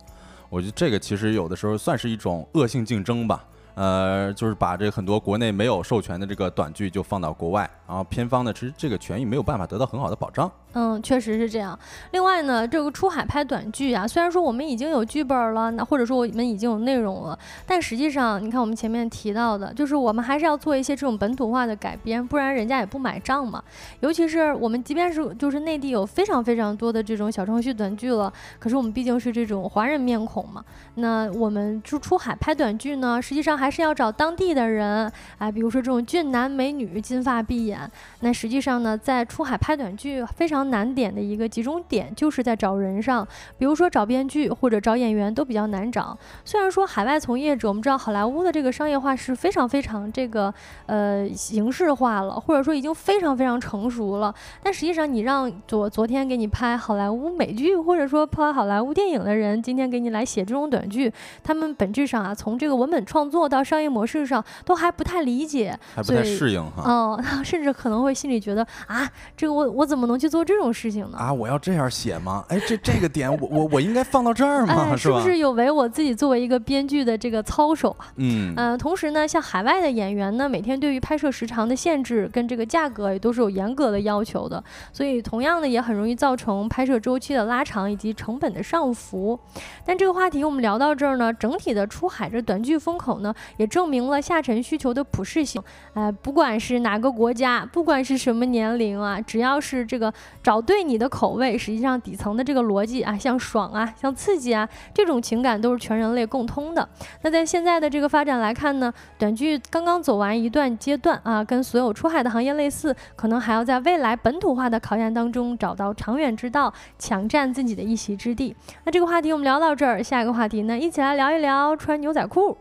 [0.50, 3.44] 我觉得这个其实有的时候算是一种恶性竞争吧。
[3.74, 10.50] 呃，就是把这很多国内没有授权的这个短剧就放到国外，然后片方呢，其实这个权益没有办法得到很好的保障。
[10.74, 11.78] 嗯，确实是这样。
[12.12, 23.62] 另外呢，这个出海拍短剧啊，虽然说我们已经有剧本了，那或者说我们已经有内容了，但实际上，你看我们前面提到的，就是我们还是要做一些这种本土化的改编，不然人家也不买账嘛。
[24.00, 40.62] 尤其是我们即便是就是内地有非常非常多的这种小程序短剧了，可是我们毕竟是这种华人面孔嘛，那我们就出海拍短剧呢，实际上还是要找当地的人，哎，比如说这种俊男美女、金发碧眼，那实际上呢，在出海拍短剧非常。
[40.72, 46.16] 难点的一个集中点就是在找人上，比如说找编剧或者找演员都比较难找。
[46.46, 50.54] 虽然说海外从业者，我们知道好莱坞的这个商业化是非常非常这个
[50.86, 66.82] 呃形式化了，或者说已经非常非常成熟了，但实际上你让昨昨天给你拍好莱坞美剧或者说拍好莱坞电影的人，今天给你来写这种短剧，他们本质上啊，从这个文本创作到商业模式上都还不太理解，还不太适应哈。
[66.86, 70.72] 嗯， 甚至可能会心里觉得啊，这个我我怎么能去做这种？
[70.72, 71.18] 事情呢？
[71.18, 72.42] 啊，我要这样写吗？
[72.48, 74.96] 哎，这这个点，我我我应该放到这儿吗？
[74.96, 78.06] 是不是有违我自己作为一个编剧的这个操守啊？
[78.16, 78.78] 嗯嗯。
[78.78, 89.38] 同时呢，像海外的演员呢，每天对于拍摄时长的限制跟这个价格也都是有严格的要求的，所以同样的也很容易造成拍摄周期的拉长以及成本的上浮。
[89.84, 95.60] 但这个话题我们聊到这儿呢，整体的出海这短剧风口呢，也证明了下沉需求的普适性。
[95.94, 100.52] 哎，不管是哪个国家，不管是什么年龄啊，只要是这个找。
[100.52, 106.86] 找对你的口味，实际上底层的这个逻辑啊，像爽啊，像刺激啊，这种情感都是全人类共通的。
[107.22, 118.54] 那在现在的这个发展来看呢，短剧刚刚走完一段阶段啊，跟所有出海的行业类似，可能还要在未来本土化的考验当中找到长远之道，抢占自己的一席之地。
[118.84, 122.58] 那这个话题我们聊到这儿，下一个话题呢，一起来聊一聊穿牛仔裤。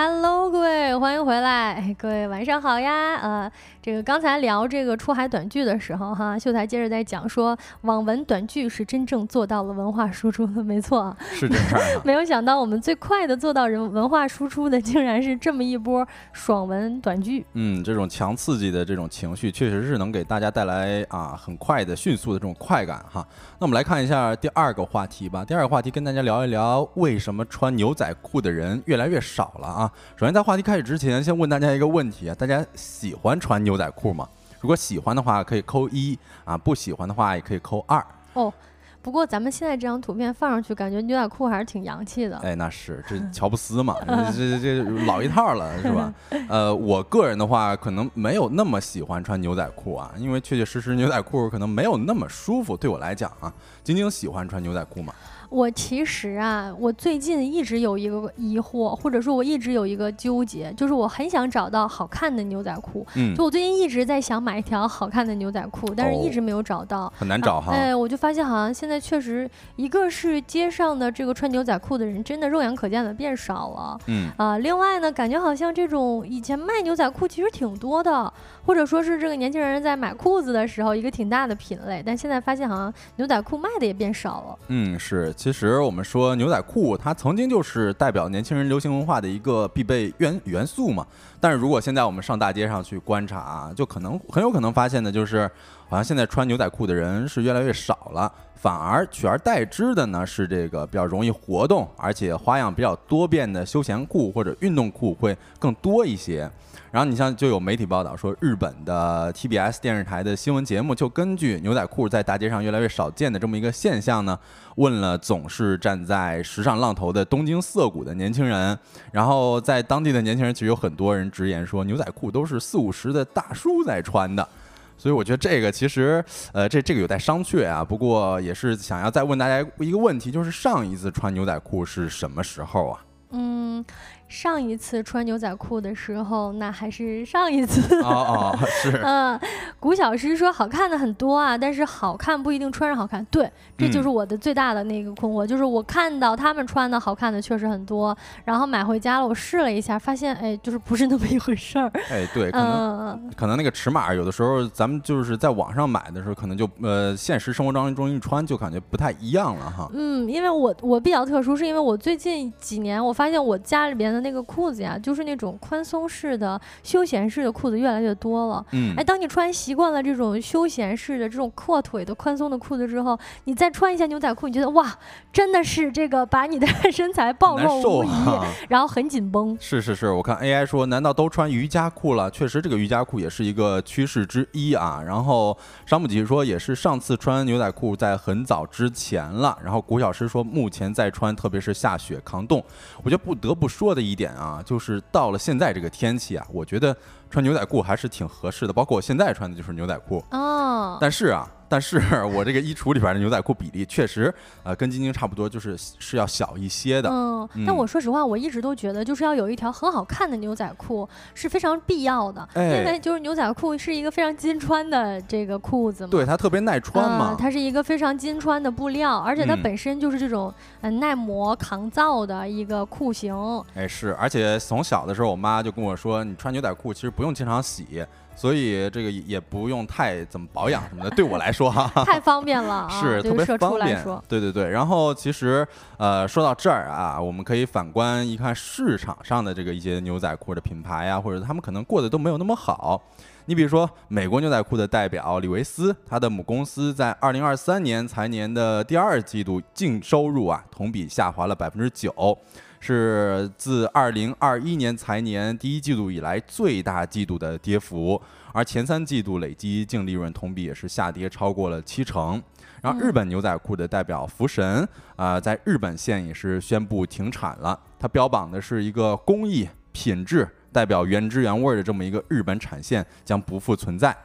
[0.00, 3.50] Hello，各位，欢迎回来，各位晚上好呀，呃。
[3.80, 11.80] 这个刚才聊这个出海短剧的时候，哈，秀才接着在讲说，网文短剧是真正做到了文化输出的，没错，是这样。
[12.04, 17.46] 没有想到我们最快的做到人文化输出的，竟然是这么一波爽文短剧。
[17.54, 23.26] 嗯，这种强刺激的这种情绪，确实是能给大家带来啊很快的、迅速的这种快感哈。
[23.58, 25.42] 那我们来看一下第二个话题吧。
[25.46, 29.87] 第二个话题跟大家聊一聊，为什么穿牛仔裤的人越来越少了啊？
[30.16, 33.76] 首先在话题开始之前，先问大家一个问题啊，大家喜欢穿牛？
[33.78, 34.28] 仔裤吗，
[34.60, 38.52] 如果喜欢的话可以扣一啊，不喜欢的话也可以扣二哦。
[39.00, 42.36] 不过咱们现在这张图片放上去，感觉牛仔裤还是挺洋气的。
[42.38, 43.96] 哎，那是这乔布斯嘛，
[44.36, 46.12] 这这老一套了是吧？
[46.48, 53.50] 呃，我个人的话可能没有那么喜欢穿牛仔裤啊，因为确确实实牛仔裤可能没有那么舒服，对我来讲啊。
[53.84, 55.14] 晶晶喜欢穿牛仔裤吗？
[55.50, 63.06] 我其实啊，我最近一直有一个疑惑，或者说我一直有一个纠结，就是我很想找到好看的牛仔裤。
[63.16, 67.72] 嗯，就我最近一直在想买一条好看的牛仔裤，但是一直没有找到，很难找哈。
[67.72, 73.98] 哎，我就发现好像现在确实，一个是街上的这个穿牛仔裤的人真的肉眼可见的变少了。
[74.06, 78.30] 嗯啊，另外呢，感觉好像这种以前卖牛仔裤其实挺多的，
[78.66, 84.58] 或者说是这个年轻人在买裤子的时候一个挺大的品类，但现在发现好像牛仔裤卖的也变少了。
[84.68, 85.34] 嗯，是。
[85.38, 91.06] 其实我们说牛仔裤，它曾经就是代表年轻人流行文化的一个必备元元素嘛。
[91.38, 95.48] 但是如果现在我们上大街上去观察，就可能很有可能发现的就是，
[95.88, 106.50] 好像现在穿牛仔裤的人是越来越少了，反而取而代之的呢是这个比较容易活动，而且花样比较多变的休闲裤或者运动裤会更多一些。
[106.90, 114.38] 然后你像就有媒体报道说，日本的 TBS 电视台的新闻节目就根据牛仔裤在大街上越来越少见的这么一个现象呢，
[114.76, 118.78] 问了总是站在时尚浪头的东京涩谷的年轻人，
[119.12, 124.48] 然后在当地的年轻人其实有很多人直言说，牛仔裤都是四五十的大叔在穿的。
[124.96, 127.84] 所以我觉得这个其实，呃，这这个有待商榷啊。
[127.84, 133.04] 不过也是想要再问大家一个问题，就是上一次穿牛仔裤是什么时候啊？
[133.30, 133.84] 嗯。
[134.28, 137.80] 上一次穿牛仔裤的时候，那还是上一次。
[138.04, 139.00] 哦哦，是。
[139.02, 139.40] 嗯，
[139.80, 143.24] 古小诗说好看的很多啊，但是好看不一定穿上好看。
[143.30, 151.90] 对，这就是我的最大的那个困惑，就是我看到他们穿的好看的确实很多，然后买回家了，我试了一下，发现哎，就是不是那么一回事儿。
[152.10, 159.88] 哎，对，可能可能那个尺码有的时候咱们就是在网上买的时候，可能就呃现实生活当中一穿就感觉不太一样了哈。
[159.94, 164.17] 嗯，因为我我比较特殊，是因为我最近几年我发现我家里边的。
[164.20, 168.64] 那个裤子呀，就是那种宽松式的、休闲式的裤子越来越多了。
[168.72, 174.98] 嗯，哎，当你穿习惯了这种休闲式的、这种阔腿的、宽松的裤子之后，你再穿一下牛仔裤，你觉得哇，
[175.32, 178.08] 真的是这个把你的 身材暴露无遗，
[178.68, 179.56] 然后很紧绷。
[179.60, 182.30] 是是是，我看 AI 说，难道都穿瑜伽裤了？
[182.30, 185.02] 确实，这个瑜伽裤也是一个趋势之一啊。
[185.04, 189.56] 然后商木吉说，也是上次穿牛仔裤在很早之前了。
[189.62, 192.64] 然后古小诗说，目前在穿，特别是下雪抗冻。
[193.02, 194.07] 我觉得不得不说的。
[194.10, 196.96] 一点啊，就是到了现在这个天气啊，我觉得
[197.30, 198.72] 穿牛仔裤还是挺合适的。
[198.72, 200.98] 包括我现在穿的就是牛仔裤哦。
[201.00, 201.48] 但是啊。
[201.68, 202.00] 但是
[202.34, 207.08] 我这个衣橱里边的牛仔裤比例确实，呃，跟晶晶差不多，就是是要小一些的。
[207.10, 216.10] 嗯，但我说实话，我一直都觉得，就是要有一条很好看的牛仔裤是非常必要的，因为就是牛仔裤是一个非常金穿的这个裤子嘛。
[216.10, 217.36] 对，它特别耐穿嘛。
[217.38, 223.34] 它是一个非常金穿的布料，而且它本身就是这种嗯耐磨抗造的一个裤型。
[223.74, 228.04] 哎，是，而且从小的时候，我妈就跟我说，你穿牛仔裤其实不用经常洗。
[228.38, 234.04] 所以这个也不用太怎么保养什么的，对我来说哈， 太方便了， 是特别方便。
[234.28, 243.02] 对对对，然后其实呃说到这儿啊，我们可以反观一看市场上的这个一些牛仔裤的品牌啊，或者他们可能过得都没有那么好。
[243.46, 252.38] 你比如说美国牛仔裤的代表李维斯，它的母公司在二零二三年财年的第二季度净收入啊，同比下滑了百分之九。
[252.80, 258.20] 是自二零二一年财年第一季度以来最大季度的跌幅，
[258.52, 262.42] 而前三季度累计净利润同比也是下跌超过了七成。
[262.80, 267.78] 然后日本牛仔裤的代表福神啊，在日本线也是宣布停产了。
[267.98, 274.16] 它标榜的是一个工艺品质代表原汁原味的这么一个日本产线将不复存在。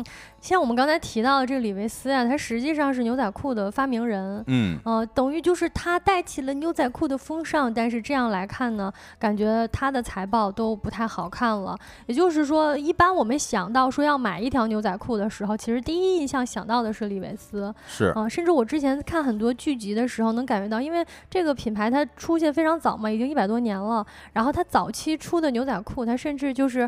[0.00, 0.04] 嗯。
[0.40, 7.72] 像我们刚才提到的这个李维斯啊，他实际上是牛仔裤的发明人，嗯，呃，等于就是他带起了牛仔裤的风尚。
[7.72, 11.74] 但是这样来看呢，感觉他的财报都不太好看了。
[12.04, 24.04] 也就是说，一般我们想到说要买一条牛仔裤的时候，其实第一印象想到的是李维斯，是啊，甚至我之前看很多剧集的时候，能感觉到，因为这个品牌它出现非常早嘛，已经一百多年了。
[24.34, 26.86] 然后它早期出的牛仔裤，它甚至就是。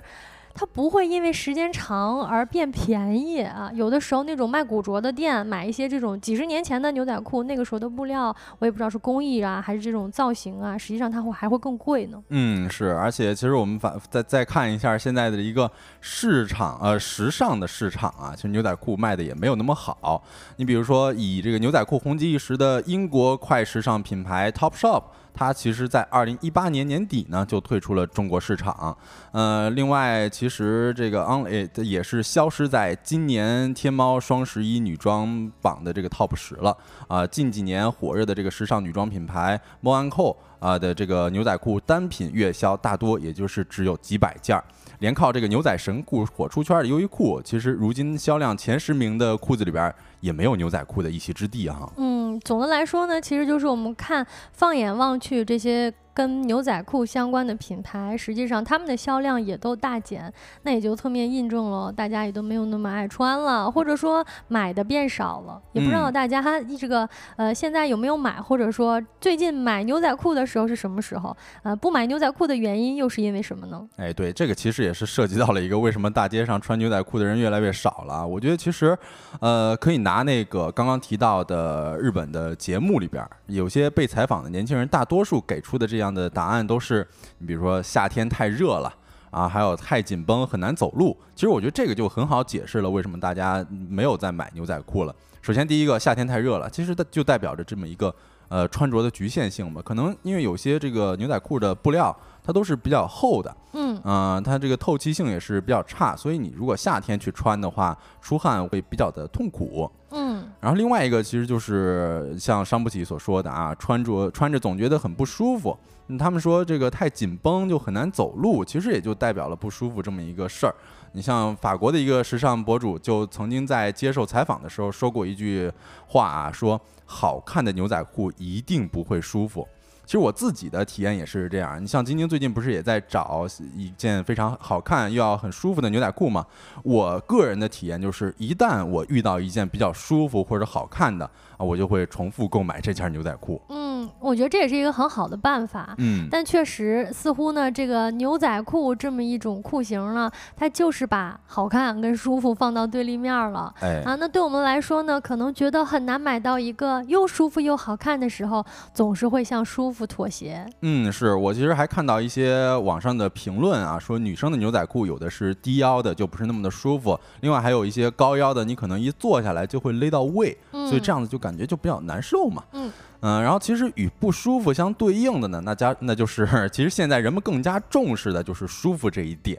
[0.59, 3.71] 它不会因为时间长而变便宜啊！
[3.75, 12.19] 有的时候那种卖古着的店买一些这种几十年前的牛仔裤，那个时候的布料我也不知道是工艺啊还是这种造型啊，实际上它会还会更贵呢。
[12.31, 20.25] 嗯，是，而且其实我们反再再看一下现在的一个市场，呃，时尚的市场啊，其实牛仔裤卖的也没有那么好。
[20.57, 25.03] 你比如说以这个牛仔裤红极一时的英国快时尚品牌 Topshop。
[25.37, 28.97] 它其实，在二零一八年年底呢，就退出了中国市场。
[29.33, 36.75] 呃，另外，其实这个 Only 也是消失在今年天猫双十一女装榜的这个 Top 十了。
[37.07, 44.65] 啊，近几年火热的这个时尚女装品牌 Monaco 啊的这个牛仔裤单品月销大多也就是只有几百件儿。
[45.01, 49.95] 连靠这个牛仔神裤火出圈的优衣库，其实如今销量前十名的裤子里边
[50.27, 51.89] 也没有牛仔裤的一席之地啊。
[51.97, 55.93] 嗯，总的来说呢，其实就是我们看放眼望去这些。
[56.17, 65.61] 跟牛仔裤相关的品牌，实际上他们的销量也都大减，那也就侧面印证了大家也都没有那么爱穿了，或者说买的变少了。
[65.75, 66.43] 也不知道大家
[66.79, 71.37] 这个呃现在有没有买，或者说最近买牛仔裤的时候是什么时候？
[71.63, 73.87] 呃，不买牛仔裤的原因又是因为什么呢？
[73.99, 78.27] 哎，对，这个其实也是涉及到了一个为什么大街上穿牛仔裤的人越来越少了。
[78.27, 78.97] 我觉得其实，
[79.39, 86.07] 呃，可以拿那个刚刚提到的日本的节目里边，有些被采访的年轻人，大多数给出的这样。
[86.17, 87.07] 的答案都是，
[87.39, 88.91] 你比如说夏天太热了
[89.31, 91.15] 啊，还有太紧绷很难走路。
[91.35, 95.15] 其实我觉得这个就很好解释了为什么大家没有再买牛仔裤了。
[95.43, 98.15] 首先第一个，夏天太热了，其实它就代表着这么一个
[98.49, 99.83] 呃穿着的局限性嘛。
[99.83, 102.17] 可能因为有些这个牛仔裤的布料。
[102.47, 110.49] 它都是比较厚的，嗯，啊，它这个透气性也是比较差，所以你如果夏天去穿的话，出汗会比较的痛苦，嗯。
[110.61, 115.77] 然后另外一个其实就是像伤不起所说的啊，穿着穿着总觉得很不舒服。
[116.17, 120.75] 他们说这个太紧绷就很难走路，其实也就代表了不舒服这么一个事儿。
[121.11, 125.73] 你像法国的一个时尚博主就曾经在接受采访的时候说过一句
[126.07, 129.67] 话啊，说好看的牛仔裤一定不会舒服。
[130.07, 131.83] 其实我自己的体验也是这样。
[131.83, 133.45] 你像晶晶最近不是也在找
[133.75, 136.47] 一件非常好看又要很舒服的牛仔裤嘛？
[136.85, 143.61] 我个人的体验就是，一旦我遇到一件比较舒服或者好看的啊，我就会重复购买这件牛仔裤。
[143.69, 145.95] 嗯，我觉得这也是一个很好的办法。
[145.99, 153.75] 嗯，但确实似乎呢，这个牛仔裤这么一种裤型呢，它就是把好看跟舒服放到对立面了。
[153.81, 160.07] 哎，啊，那对我们来说呢，可能觉得很难买到一个又舒服又好看的时候，总是会向舒服。
[160.07, 172.65] 妥协，嗯，是我其实还看到一些网上的评论啊，说女生的牛仔裤有的是低腰的，就不是那么的舒服；另外还有一些高腰的，你可能一坐下来就会勒到胃，所以这样子就感觉就比较难受嘛。
[172.73, 172.91] 嗯
[173.21, 179.59] 嗯，然后其实与不舒服相对应的呢，那家 那就是 其实现在人们更加重视的就是舒服这一点，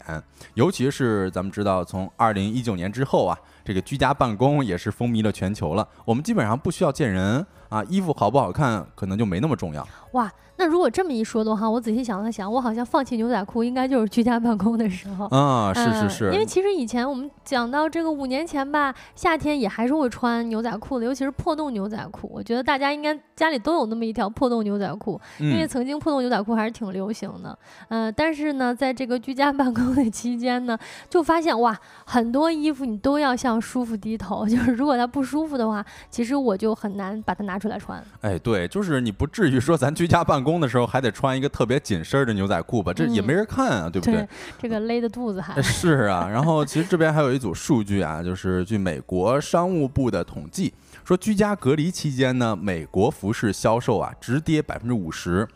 [0.53, 7.45] 尤其是咱们知道从二零一九年之后啊，这个居家办公也是风靡了全球了，我们基本上不需要见人。
[7.70, 9.88] 啊，衣服好不好看，可能就没那么重要。
[10.13, 15.26] 哇，那如果这么一说的话，我仔细想了想，我好像放弃牛仔裤，应该就是居家办公的时候。
[15.28, 16.32] 啊，是是是。
[16.32, 22.32] 因为其实以前我们讲到这个五年前吧，夏天也还是会穿牛仔裤的，尤其是破洞牛仔裤。
[22.34, 27.57] 我觉得大家应该家里都有那么一条破洞牛仔裤，因为曾经破洞牛仔裤还是挺流行的。
[27.89, 30.78] 嗯，但是呢，在这个居家办公的期间呢，
[31.09, 34.47] 就发现哇，很多衣服你都要向舒服低头。
[34.47, 37.57] 就是如果它不舒服的话，其实我就很难把它拿。
[37.60, 42.93] 出来穿，哎，对，就是你不至于说咱居家办公的时候还得穿一个特别紧身的牛仔裤吧？
[42.93, 44.28] 这也没人看啊，对不对？
[44.58, 46.28] 这个勒的肚子还是啊。
[46.32, 55.47] 然后其实这边还有一组数据啊，就是据美国商务部的统计说，居家隔离期间呢，美国服饰销售啊直跌百分之五十。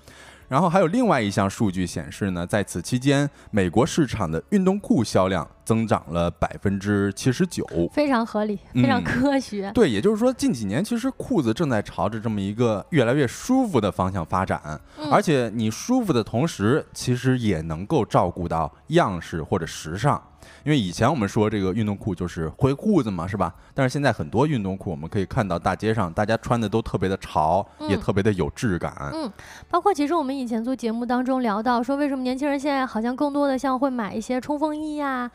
[0.51, 9.71] 然后还有另外一项数据显示呢，在此期间，美国市场的运动裤销量增长了百分之七十九，非常合理，非常科学。
[9.73, 14.77] 对，也就是说，近几年其实裤子正在朝着这么一个越来越舒服的方向发展，
[15.09, 20.21] 而且你舒服的同时，其实也能够照顾到样式或者时尚。
[20.63, 23.53] 因为以前我们说这个运动裤就是灰裤子嘛，是吧？
[23.73, 28.93] 但是现在很多运动裤，我们可以看到大街上大家穿的都特别的潮，也特别的有质感。
[29.13, 29.31] 嗯，
[29.69, 35.09] 包括其实我们以前做节目当中聊到，说为什么年轻人现在好像更多的像会买一些冲锋衣呀？
[35.11, 35.31] 啊，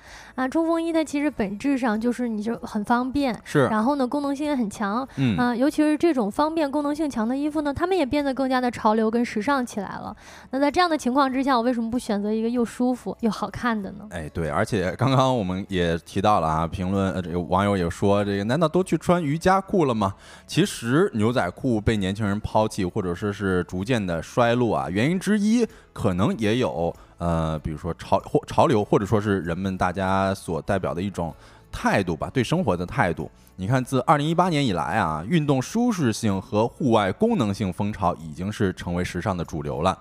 [0.48, 3.66] 冲锋衣它其实本质上就是你就很方便，是。
[3.66, 5.06] 然后呢，功能性也很强。
[5.16, 10.16] 嗯啊，尤其是这种方便、功能性强的衣服呢，它们也变得更加的潮流跟时尚起来了。
[10.50, 14.06] 那在这样的情况之下，我为什么不选择一个又舒服又好看的呢？
[14.10, 15.16] 哎，对，而且刚刚。
[15.16, 20.12] 刚刚我们也提到了啊，评论呃，这个网友也说，这个难道都去穿瑜伽裤了吗？
[20.46, 31.34] 其实牛仔裤被年轻人抛弃，或者说是逐渐的衰落啊，原因之一可能也有呃，比如说潮或潮流，或者说是人们大家所代表的一种
[31.72, 33.30] 态度吧，对生活的态度。
[33.58, 39.98] 你看，自二零一八年以来啊，运动舒适性和户外功能性风潮已经是成为时尚的主流了。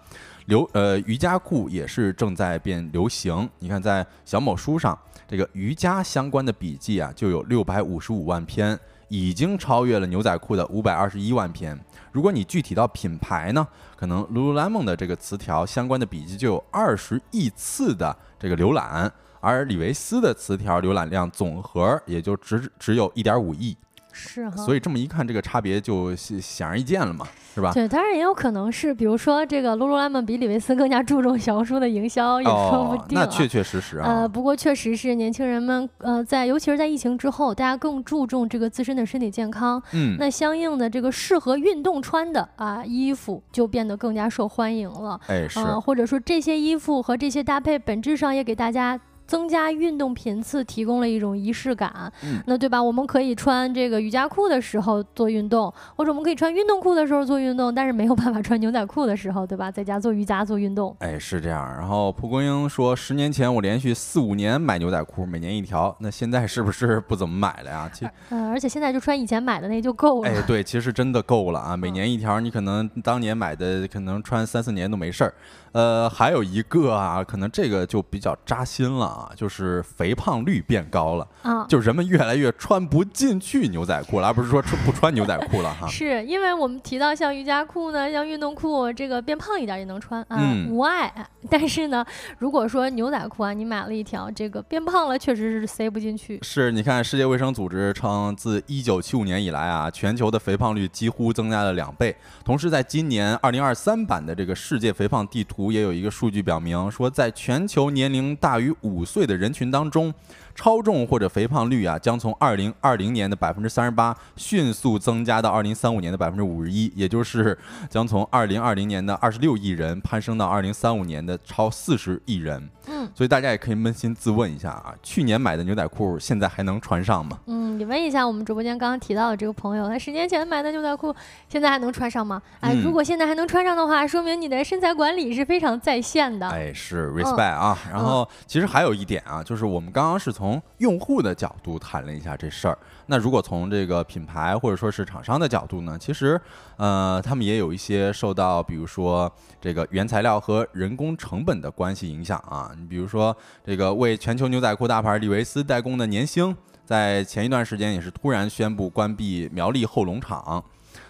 [0.47, 3.49] 流呃瑜伽裤也是正在变流行。
[3.59, 8.77] 你看，在小某书上，这个瑜伽相关的笔记啊，就有六百五十五万篇，
[9.07, 11.79] 已经超越了牛仔裤的五百二十一万篇。
[12.11, 23.77] 如果你具体到品牌呢，可能 Lululemon 的这个词条相关的笔记就有二十亿次的这个浏览，而李维斯的词条浏览量总和也就只只有一点五亿。
[24.15, 27.73] 是哈，所以这么一看，这个差别就显而易见了嘛，是吧？
[27.73, 33.19] 对，当然也有可能是，比如说这个 Lululemon 比李维斯更加注重小红书的营销，也说不定。
[33.19, 34.21] 那确确实实啊。
[34.21, 39.81] 呃，不过确实是年轻人们，呃，在尤其是在疫情之后，大家更注重这个自身的身体健康。
[39.91, 40.15] 嗯。
[40.17, 45.19] 那相应的这个适合运动穿的啊衣服就变得更加受欢迎了。
[45.27, 45.59] 哎，是。
[45.79, 48.97] 或者说这些衣服和这些搭配，本质上也给大家。
[49.27, 52.11] 增加运动频次，提供了一种仪式感，
[52.45, 52.81] 那对吧？
[52.81, 59.71] 我们可以穿这个瑜伽裤的时候做运动，或者我们可以穿运动裤的时候做运动，但是没有办法穿牛仔裤的时候， 对吧？
[59.71, 60.95] 在家做瑜伽做运动。
[60.99, 61.65] 哎，是这样。
[61.77, 67.89] 然后蒲公英说，十年前我连续四五年买牛仔裤，每年一条，那现在是不是不怎么买了呀？
[67.91, 70.29] 其实，嗯，而且现在就穿以前买的那就够了。
[70.29, 71.75] 哎，对，其实真的够了啊！
[71.75, 75.33] 每年一条，你可能当年买的可能穿三四年都没事儿。
[75.75, 85.85] 呃，还有一个啊，可能这个就比较扎心了啊，就是肥胖率变高了啊，就人们越来越穿不进去牛仔裤了，而不是说穿不穿牛仔裤了哈。
[85.91, 90.37] 是因为我们提到像瑜伽裤呢，像运动裤，这个变胖一点也能穿啊，
[90.69, 91.13] 无碍。
[91.49, 92.05] 但是呢，
[92.39, 96.39] 如果说牛仔裤啊，你买了一条，这个变胖了，确实是塞不进去。
[96.41, 102.15] 是，你看世界卫生组织称，自一九七五年以来啊，全球的肥胖率几乎增加了两倍。
[102.45, 110.13] 同时，在今年二零二三版的这个世界肥胖地图也有一个数据表明，说在全球年龄大于五岁的人群当中。
[110.57, 117.57] 超重或者肥胖率啊，将从二零二零年的百分之三十八迅速增加到二零三五年的百分之五十一，也就是
[117.89, 122.69] 将从二零二零年的二十六亿人攀升到二零三五年的超四十亿人。
[122.87, 127.37] 嗯，所以大家也可以扪心自问一下啊，去年买的牛仔裤现在还能穿上吗？
[127.47, 131.13] 嗯，你问一下我们直播间刚刚提到的这个朋友，他十年前买的牛仔裤
[131.49, 132.41] 现在还能穿上吗？
[132.61, 136.47] 哎，如果现在还能穿上的话，说明你的身材管理是非常在线的。
[136.47, 137.77] 哎，是 respect 啊。
[137.91, 142.77] 然后其实还有一点啊，就是我们刚刚是从用户的角度谈了一下这事儿。
[143.07, 146.39] 那如果从这个品牌或者说是厂商的角度呢，其实
[146.77, 152.71] 呃，他们也有一些受到，比如说这个原材料和人工成本的关系影响啊。
[152.77, 156.55] 你比如说这个为全球牛仔裤大牌李维斯代工的年兴，
[156.85, 160.63] 在前一段时间也是突然宣布关闭苗栗后龙厂。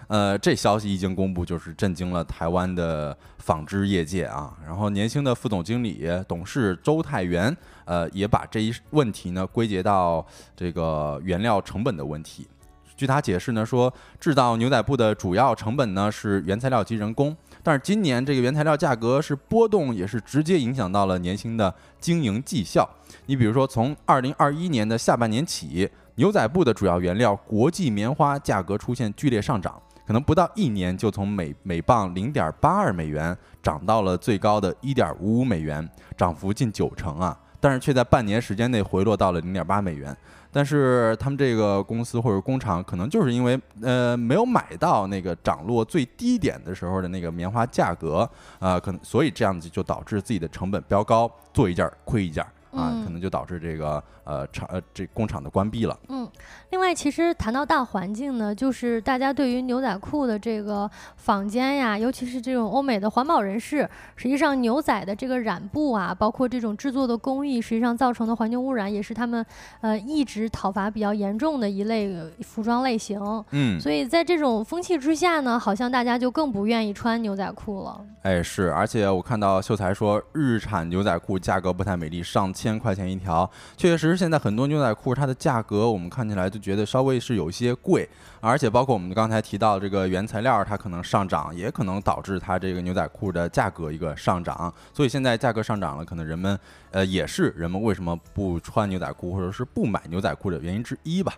[0.08, 4.54] 呃，这消息一经公布，就是震惊了台湾的纺织业界啊。
[4.64, 7.56] 然后年轻的副总经理、董事周泰元，
[7.86, 10.24] 呃，也把这一问题呢归结到
[10.56, 12.48] 这个原料成本的问题。
[12.96, 22.88] 据他解释呢，说制造牛仔布的主要成本呢是原材料及人工，但是今年这个原材料价格是波动，也是直接影响到了年轻的经营绩效。
[23.28, 29.82] 你比如说，从二零二一年的下半年起，牛仔布的主要原料国际棉花价格出现剧烈上涨。
[30.06, 37.36] 可能不到一年就从每每磅零点八二美元涨到了最高的一点五五美元，涨幅近九成啊！
[37.60, 40.16] 但是却在半年时间内回落到了零点八美元。
[40.52, 52.46] 但是他们这个公司或者工厂可能就是因为呃没有买到那个涨落最低点的时候的那个棉花价格啊，可能所以这样子就导致自己的成本飙高，做一件亏一件。
[52.76, 55.98] 啊，可能就导致这个呃厂呃这工厂的关闭了。
[56.10, 56.30] 嗯，
[56.72, 69.46] 另外，其实谈到大环境呢，就是大家对于牛仔裤的这个坊间呀，尤其是这种欧美的环保人士，实际上牛仔的这个染布啊，包括这种制作的工艺，实际上造成的环境污染，也是他们
[69.80, 73.18] 呃一直讨伐比较严重的一类服装类型。
[73.52, 78.06] 嗯，所以在这种风气之下呢，好像大家就更不愿意穿牛仔裤了。
[78.24, 82.65] 哎，是，而且我看到秀才说，日产牛仔裤价格不太美丽，上千。
[82.66, 83.48] 千块钱一条，
[83.78, 88.10] 确实实，现在很多牛仔裤它的价格，我们看起来就觉得稍微是有些贵，
[88.42, 94.74] 而且包括我们刚才提到这个原材料，它可能上涨，也可能导致它这个牛仔裤的价格一个上涨。
[94.92, 96.60] 所以现在价格上涨了，可能人们
[96.90, 101.34] 呃也是人们为什么不穿牛仔裤或者是不买牛仔裤的原因之一吧。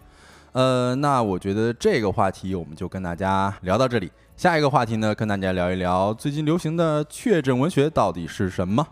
[0.54, 8.88] 呃，那我觉得这个话题我们就跟大家聊到这里，下一个话题呢，跟大家聊一聊最近流行的确诊文学到底是什么。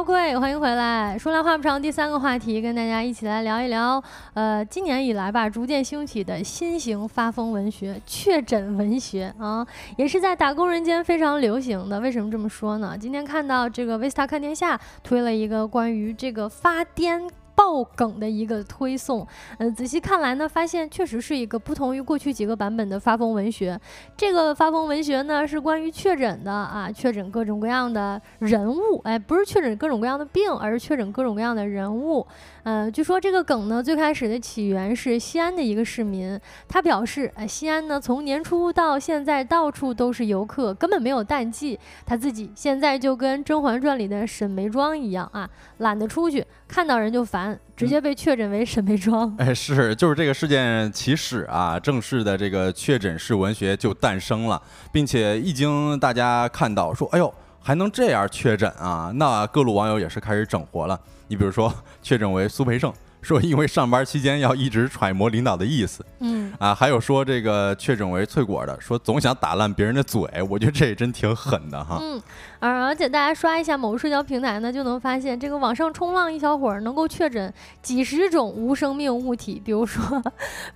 [0.00, 1.18] 高贵，欢迎回来。
[1.18, 9.66] 说来话不长，第三个话题，跟大家一起来聊一聊，呃，今年以来吧，逐渐兴起的新型发疯文学——确诊文学啊，
[9.98, 12.00] 也是在打工人间非常流行的。
[12.00, 12.96] 为什么这么说呢？
[12.98, 17.28] 今天看到这个维斯塔看天下推了一个关于这个发癫。
[17.60, 19.26] 爆梗的一个推送，
[19.58, 23.78] 呃，仔细看来呢，发现确实是一个不同于过去几个版本的发疯文学。
[24.16, 32.26] 这个发疯文学呢，是关于确诊的啊，确诊各种各样的人物，哎，不是确诊各种各样的病，而是确诊各种各样的人物。
[32.62, 45.48] 呃，据说这个梗呢，最开始的起源是西安的一个市民，他表示，呃，西安呢从年初到现在到处都是游客，根本没有淡季，他自己现在就跟《甄嬛传》里的沈眉庄一样啊，
[45.78, 49.34] 懒得出去，看到人就烦，直接被确诊为沈眉庄。
[49.38, 54.60] 哎，是，就是这个事件起始啊，正式的这个确诊式文学就诞生了，
[54.92, 57.32] 并且一经大家看到说，哎呦。
[57.62, 59.12] 还能这样确诊啊？
[59.16, 60.98] 那各路网友也是开始整活了。
[61.28, 61.70] 你比如说，
[62.00, 62.90] 确诊为苏培盛，
[63.20, 66.02] 说因为上班期间要一直揣摩领导的意思。
[66.20, 66.50] 嗯。
[66.58, 71.98] 啊，还有说这个确诊为翠果的，说总想打烂别人的嘴，我觉得这也真挺狠的哈。
[72.00, 72.22] 嗯，
[72.60, 77.52] 而而且大家刷一下某社交平台呢，就能发现这个网上冲浪一小会儿能够确诊
[77.82, 80.22] 几十种无生命物体，比如说，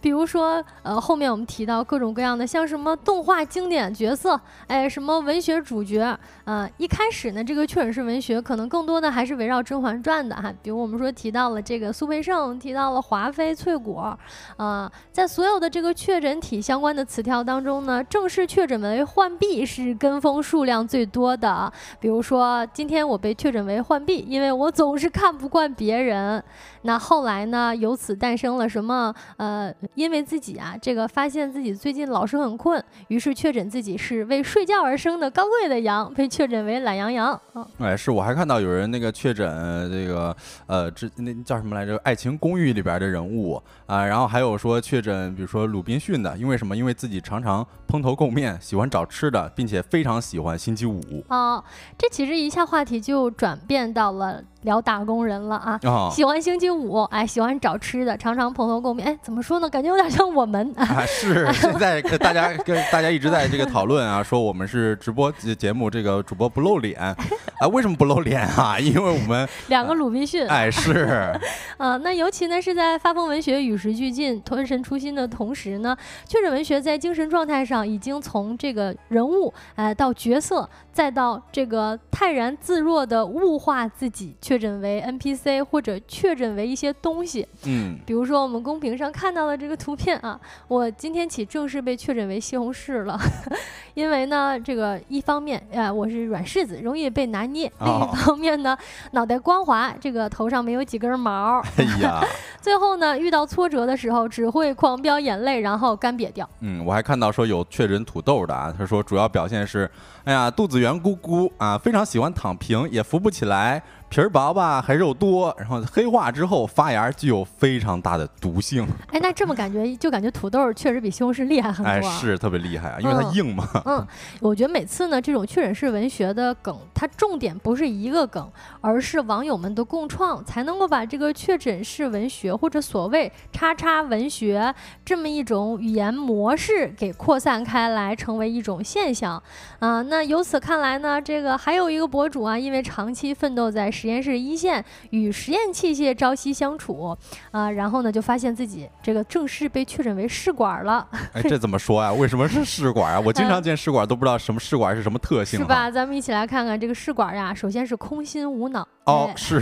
[0.00, 14.18] 比如说，呃，后面我们提到各种各样的，像什么动画经典角色，哎，什么文学主角，啊，一开始呢，这个确诊是文学，可能更多的还是围绕《甄嬛传》的哈，比如我们说提到了这个苏培盛，提到了华妃、翠果，
[14.56, 21.70] 啊，在所有的这个确诊体相关的词条当中呢，正式确诊为浣碧是跟风数量最多的，
[22.00, 26.42] 比如说今天我被确诊为浣碧，因为我总是看不惯别人。
[26.82, 27.74] 那后来呢？
[27.74, 29.12] 由此诞生了什么？
[29.38, 37.40] 呃，因为自己啊，这个发现自己最近老是很困，于是确诊自己是为睡觉而生的高贵的羊，被确诊为懒羊羊。
[37.78, 41.96] 哎，是我还看到有人那个确诊这个呃，这那叫什么来着？
[42.02, 46.76] 《爱情公寓》里边的人物啊，然后还有说确诊，比如说鲁滨逊的，因为什么？
[46.76, 51.00] 因为自己常常蓬头垢面，喜欢找吃的，并且非常喜欢星期五。
[51.28, 51.63] 哦，
[51.98, 54.44] 这其实一下话题就转变到了。
[54.64, 59.70] 聊打工人了啊，喜欢星期五，哎，喜欢找吃的，常常蓬头垢面，哎，怎么说呢？
[59.70, 61.04] 感觉有点像我们 啊。
[61.06, 67.68] 是现在大家跟大家一直在这个讨论啊， 说我们是直播节目，这个主播不露脸啊？
[67.72, 68.78] 为什么不露脸啊？
[68.80, 71.32] 因为我们两个鲁滨逊，哎，是，
[71.78, 75.96] 啊，那尤其呢是在发疯文学与时俱进、吞神出新的同时呢，
[76.26, 90.38] 确诊文学在精神状态上已经从这个人物哎到角色，再到这个泰然自若的物化自己，确诊为 NPC 或者确诊为一些东西，嗯，比如说我们公屏上看到的这个图片啊，
[90.68, 93.18] 我今天起正式被确诊为西红柿了，
[93.94, 98.76] 因为呢，这个一方面，呃，我是软柿子，容易被拿捏；另一方面呢，
[99.12, 101.60] 脑袋光滑，这个头上没有几根毛。
[101.76, 102.20] 哎呀，
[102.60, 106.48] 最后呢，遇到挫折的时候只会狂飙眼泪，然后干瘪掉。
[106.60, 109.90] 嗯，我还看到说有确诊土豆的啊，他说主要表现是，
[110.24, 113.82] 哎呀，肚子圆咕咕啊，非常喜欢躺平，也扶不起来。
[114.14, 118.86] 皮儿薄吧，还肉多，然后黑化之后发芽，具有非常大的毒性。
[119.10, 121.90] 哎，那这么感觉，就感觉土豆确实比西红柿厉害很多。
[121.90, 123.68] 哎，是特别厉害啊，因为它硬嘛。
[123.84, 124.06] 嗯，
[124.38, 128.48] 我觉得每次呢，这种确诊式文学的梗，它重点不是一个梗，
[128.80, 134.72] 而是网友们的共创，才能够把这个确诊式文学或者所谓叉叉文学
[135.04, 139.42] 这么一种语言模式给扩散开来，成为一种现象。
[139.80, 143.90] 啊，那由此看来呢，这个还有一个博主啊，因为长期奋斗在。
[144.04, 147.16] 实验室一线与实验器械朝夕相处
[147.50, 151.08] 啊，然后呢，就发现自己这个正式被确诊为试管了。
[151.32, 152.12] 哎，这怎么说呀？
[152.12, 153.20] 为什么是试管啊？
[153.24, 155.90] 我经常见试管，都不知道什么试管是什么特性，是吧？
[155.90, 157.54] 咱们一起来看看这个试管呀。
[157.54, 158.86] 首先是空心无脑。
[159.06, 159.58] 哦，是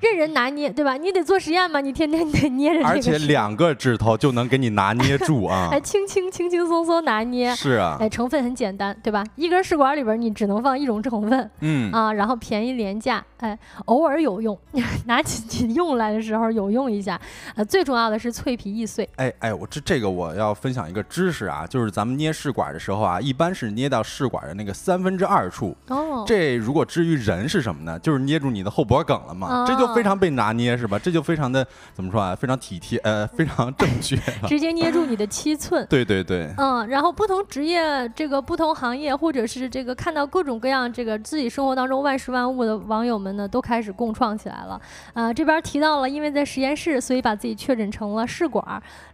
[0.00, 0.96] 任人拿捏，对吧？
[0.96, 7.54] 你得做实验嘛，你天天得捏着这个，而且两个指头就能给你拿捏住啊，还 轻轻轻轻松松拿捏。
[7.54, 9.24] 是啊，哎，成分很简单，对吧？
[9.36, 14.58] 一根试管里边你只能放一种成分，嗯啊，然后便宜廉价，哎，偶尔有用，
[15.06, 17.20] 拿起你用来的时候有用一下。
[17.54, 19.08] 呃，最重要的是脆皮易碎。
[19.16, 25.76] 哎哎，我这这个我要分享一个知识啊，就是咱们捏试管的时候啊，一般是捏到试管的那个三分之二处。
[25.88, 27.98] 哦，这如果至于人是什么呢？
[27.98, 29.64] 就是捏住你的后脖梗了嘛。
[29.66, 30.98] 这就非常被拿捏是吧？
[30.98, 32.34] 这就非常的怎么说啊？
[32.34, 34.16] 非常体贴，呃，非常正确。
[34.48, 35.86] 直接捏住你的七寸。
[35.90, 36.52] 对对对。
[36.58, 44.78] 嗯，然后不同职业、这个不同行业，或者是这个看到各种各样这个自己生活当中万事万物的网友们呢，都开始共创起来了。
[45.14, 48.62] 啊，这边提到了，因为在实验室，所以把自己确诊成了试管。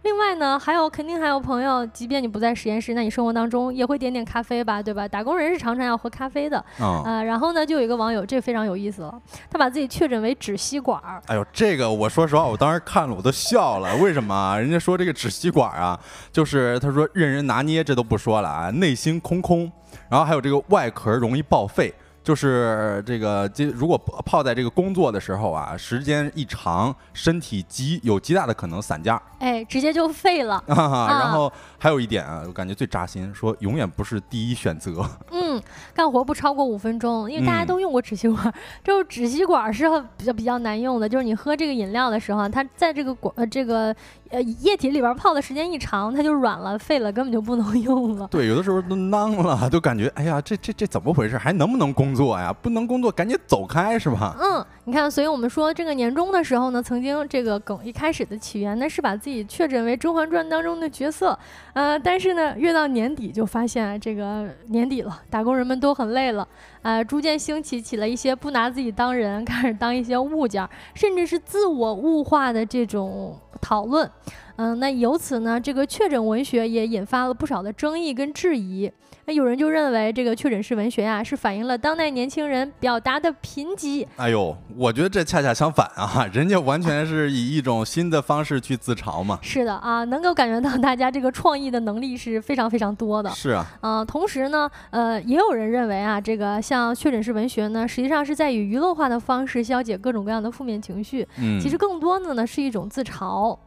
[0.01, 5.07] 另外呢，还有肯定还有朋友，即便你不在实验室，那你生活当中也会点点咖啡吧，对吧？
[5.07, 6.57] 打工人是常常要喝咖啡的。
[6.79, 10.35] 啊，然后呢，就有一个网友，这非常有意思了，他把自己确诊为。
[10.41, 13.95] 纸吸管，哎呦，这个我说实话，我当时看了我都笑了。
[13.97, 14.59] 为什么？
[14.59, 15.99] 人家说这个纸吸管啊，
[16.31, 19.71] 就是他说任人拿捏，这都不说了啊，内心空空，
[20.09, 21.93] 然后还有这个外壳容易报废。
[22.23, 30.63] 就是这个，这如果泡在这个工作的时候啊，时间一长，身体极有极大的可能散架，哎，直接就废了。
[30.67, 35.03] 然后还有一点啊，我感觉最扎心，说永远不是第一选择。
[35.31, 35.61] 嗯，
[35.93, 38.53] 干活不超过五分钟，因为大家都用过纸吸管，
[38.83, 39.85] 就是纸吸管是
[40.17, 43.95] 比较比较难用的，就是你喝这个饮料的时候，它在这个管呃这个。
[44.31, 48.27] 呃，液体里边泡的时间一长，它就软了、废了，根本就不能 用了。
[48.31, 51.37] 对，有的时候都囊了，都感觉哎呀，这这这怎么回事？
[51.37, 52.53] 还能不能工作呀？
[52.61, 54.35] 不能工作，赶紧走开，是吧？
[54.39, 61.37] 嗯，你看，所以我们说这个年终的时候呢，曾经这个梗一开始的起源呢，是把自己确诊为《甄嬛传》当中的角色，
[61.73, 66.47] 呃，但是呢，越到年底就发现这个年底了，打工人们都很累了，
[66.81, 73.37] 呃，逐渐兴起起了一些不拿自己当人， 开始当一些物件，甚至是自我物化的这种。
[73.61, 74.09] 讨论，
[74.55, 78.91] 嗯，那由此呢，这个确诊文学也引发了不少的争议跟质疑。
[79.25, 84.05] 那有人就认为这个确诊式文学呀，是反映了当代年轻人表达的贫瘠。
[84.17, 89.37] 哎呦，我觉得这恰恰相反啊， 人家完全 是以一种新的方式去自嘲嘛。
[89.41, 93.29] 是的啊，能够感觉到大家这个创意的能力是非常非常多的。
[93.29, 101.27] 是啊，啊，同时呢，呃，也有人认为啊，这个像确诊式文学呢，实际上是在以娱乐化的方式消解各种各样的负面情绪。
[101.37, 103.57] 嗯，其实更多的呢是一种自嘲。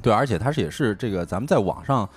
[0.00, 2.08] 对，而且它是也是这个咱们在网上。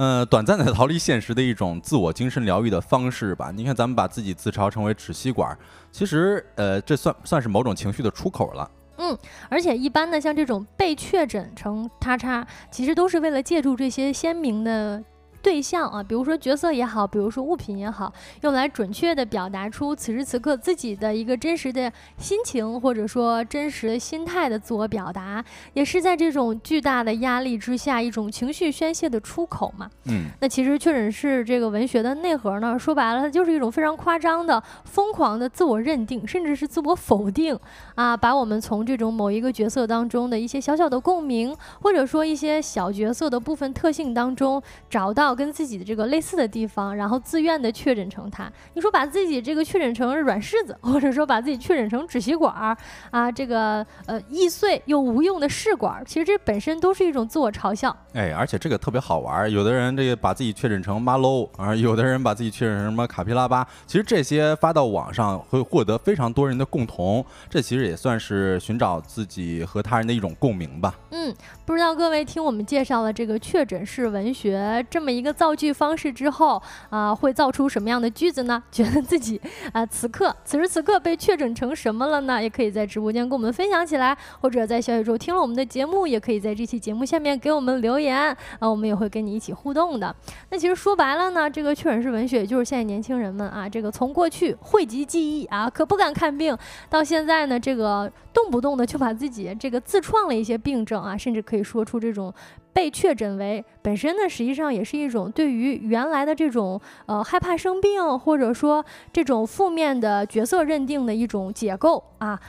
[0.00, 3.52] 呃，短暂的逃离现实的一种自我精神疗愈的方式吧。
[3.54, 5.54] 你看，咱们把自己自嘲成为纸吸管，
[5.92, 8.70] 其实，呃，这算算是某种情绪的出口了。
[8.96, 9.14] 嗯，
[9.50, 15.04] 而且一般呢，像这种被确诊成叉叉，其实都是为了借助这些鲜明的。
[15.42, 18.12] 对象啊，比如说角色也好，比如说物品也好，
[18.42, 29.90] 用来准确的表达出此时此刻自己的一个真实的心情，或者说真实的心态的自我表达，也是在这种巨大的压力之下一种情绪宣泄的出口嘛。
[30.04, 37.58] 嗯，那其实确诊是这个文学的内核呢，说白了，它就是一种非常夸张的、疯狂的自我认定，甚至是自我否定
[37.94, 45.29] 啊，把我们从这种某一个角色当中的一些小小的共鸣，或者说一些小角色的部分特性当中找到。
[45.34, 48.50] 跟自己的这个类似的地方，然后自愿的确诊成他。
[48.74, 52.76] 你说把自己这个确诊成软柿子，或者说把自己确诊成纸吸管儿
[53.10, 57.94] 啊，这个呃易碎又无用的试管，其实这本身都是一种自我嘲笑。
[58.14, 63.66] 哎，而且这个特别好玩，有的人这个把自己确诊成马喽，啊，有的人把自己确诊成什么卡皮拉巴。
[63.86, 70.94] 其实这些发到网上会获得非常多人的共同，这其实也算是寻找自己和他人的一种共鸣吧。
[71.10, 71.34] 嗯，
[71.70, 78.60] 不知道各位听我们介绍了这个确诊式文学这么一个造句方式之后啊，会造出什么样的句子呢？
[78.72, 79.40] 觉得自己
[79.72, 82.42] 啊，此刻此时此刻被确诊成什么了呢？
[82.42, 88.18] 也可以在直播间跟我们分享起来，或者在小宇宙听了我们的节目，也可以在这期节目下面给我们留言
[88.58, 90.12] 啊，我们也会跟你一起互动的。
[90.48, 96.58] 那其实说白了呢，这个确诊式文学就是现在年轻人们啊，这个从过去讳疾忌医啊，可不敢看病，
[96.88, 102.32] 到现在呢，这个动不动的就把自己这个自创了一些病症啊，甚至可以说出这种。
[102.72, 108.82] 被确诊为本身呢，实际上也是一种对于原来的这种呃害怕生病，或者说
[109.12, 112.40] 这种负面的角色认定的一种解构啊。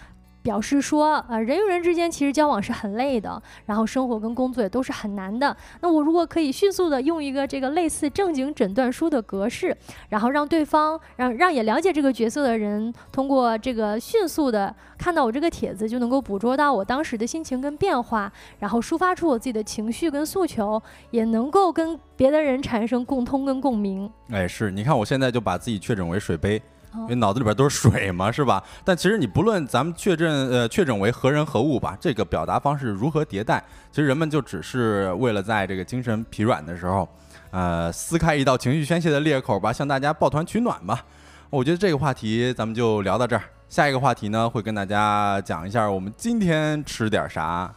[0.41, 5.55] 表示说，呃，人与人之间其实交往是很累的，然后生活跟工作也都是很难的。
[5.81, 9.75] 那我如果可以迅速的用一个这个类似正经诊断书的格式，
[10.09, 20.81] 然后让对方让让也了解这个角色的人，通过这个迅速的看到我这个帖子，就能够捕捉到我当时的心情跟变化，然后抒发出我自己的情绪跟诉求，
[21.11, 24.11] 也能够跟别的人产生共通跟共鸣。
[24.29, 26.61] 哎，是你看我现在就把自己确诊为水杯。
[26.93, 28.61] 因为脑子里边都是水嘛， 是吧？
[28.83, 37.07] 但其实你不论咱们确诊呃确诊为何人何物吧，这个表达方式如何迭代，其实人们就只是为了在这个精神疲软的时候，
[37.51, 41.03] 呃，撕开一道情绪宣泄的裂口吧，向大家抱团取暖吧。
[41.49, 47.73] 我觉得这个话题咱们就聊到这儿，下一个话题呢会跟大家讲一下我们今天吃点啥。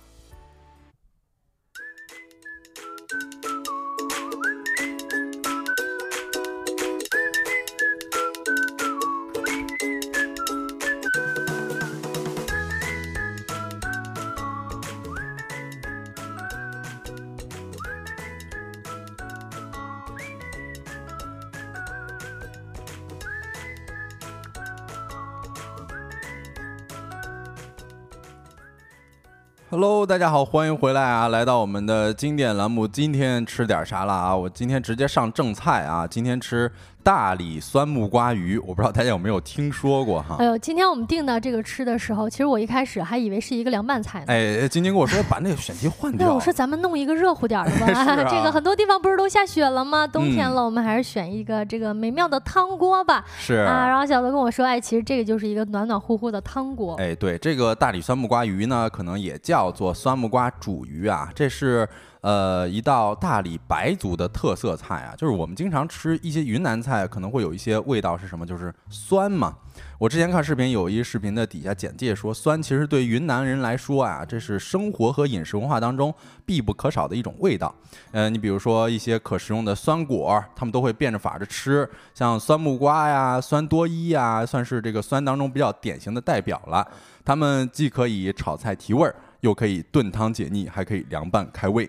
[29.77, 31.27] Hello，大家好，欢迎回来啊！
[31.27, 34.37] 来到我们的经典栏目，今天吃点啥了啊？
[34.37, 36.07] 我今天直接上正菜啊！
[36.07, 36.71] 今天吃。
[37.05, 40.37] 大理酸木瓜鱼，我不知道大家有没有听说过哈？
[40.39, 44.27] 哎呦，今天我们订到这个吃的时候，其实我一开始还以为是一个凉拌菜呢。
[44.29, 46.27] 哎，晶晶跟我说把那个选题换掉。
[46.27, 48.17] 对，我说咱们弄一个热乎点的吧。
[48.25, 50.07] 这个很多地方不是都下雪了吗？
[50.07, 53.23] 冬天了，我们还是选一个这个美妙的汤锅吧。
[53.39, 56.95] 是啊，然后小泽跟我说，哎，其实这个就是一个暖暖乎乎的汤锅。
[56.95, 61.87] 哎，对，这个大理酸木瓜鱼呢，可能也叫做酸木瓜煮鱼啊，这是。
[62.25, 68.47] 呃，一道大理白族的特色菜啊，就是我们经常吃一些云南菜，可能会有一些味道是什么？
[68.47, 69.55] 就是酸嘛。
[69.99, 76.15] 我之前看视频，有一视频的底下简介说，酸其实对云南人来说啊，这是生活和饮食文化当中
[76.47, 77.75] 必不可少的一种味道。
[78.13, 86.87] 呃，你比如说一些可食用的酸果，他们都会变着法着吃，像酸木瓜呀、酸多衣呀，算是这个酸当中比较典型的代表了。
[87.23, 89.15] 他们既可以炒菜提味儿，
[89.45, 91.87] 又可以炖汤解腻，还可以凉拌开胃。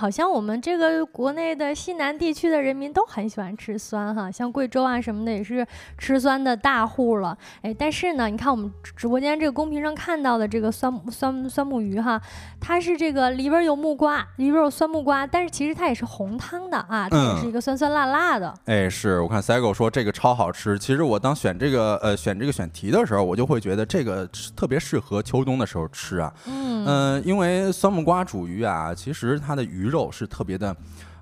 [0.00, 5.66] 好像我们这个国内的西南地区的人民都很喜欢吃酸哈，像贵州啊什么的也是
[5.98, 7.36] 吃酸的大户了。
[7.60, 12.18] 哎，但是呢，你看我们直播间这个公屏上看到的这个酸酸酸木鱼哈，
[12.58, 18.54] 它是这个里边有木瓜，里边有酸木瓜，但是其实它也是红汤的啊，它也是一个酸酸辣辣的。
[18.64, 20.78] 哎，是我看 Sego 说这个超好吃。
[20.78, 24.26] 其实我当选这个呃选这个选题的时候，我就会觉得这个
[24.56, 26.32] 特别适合秋冬的时候吃啊。
[26.46, 30.74] 嗯，因为酸木瓜煮鱼啊，其实它的鱼肉是特别的，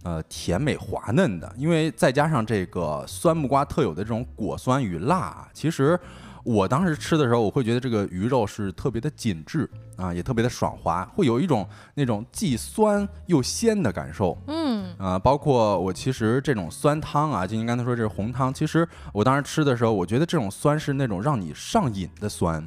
[0.05, 1.53] 呃，甜美滑嫩的。
[1.57, 5.99] 因为再加上这个酸木瓜特有的这种果酸与辣，其实
[6.45, 14.39] 我当时吃的时候，我会觉得这个鱼肉是特别的紧致啊，也特别的爽滑，会有一种那种既酸又鲜的感受。
[14.47, 22.67] 嗯，啊，包括我其实这种酸汤啊，就您刚才说这是红汤，其实我当时吃的时候，我觉得这种酸是那种让你上瘾的酸。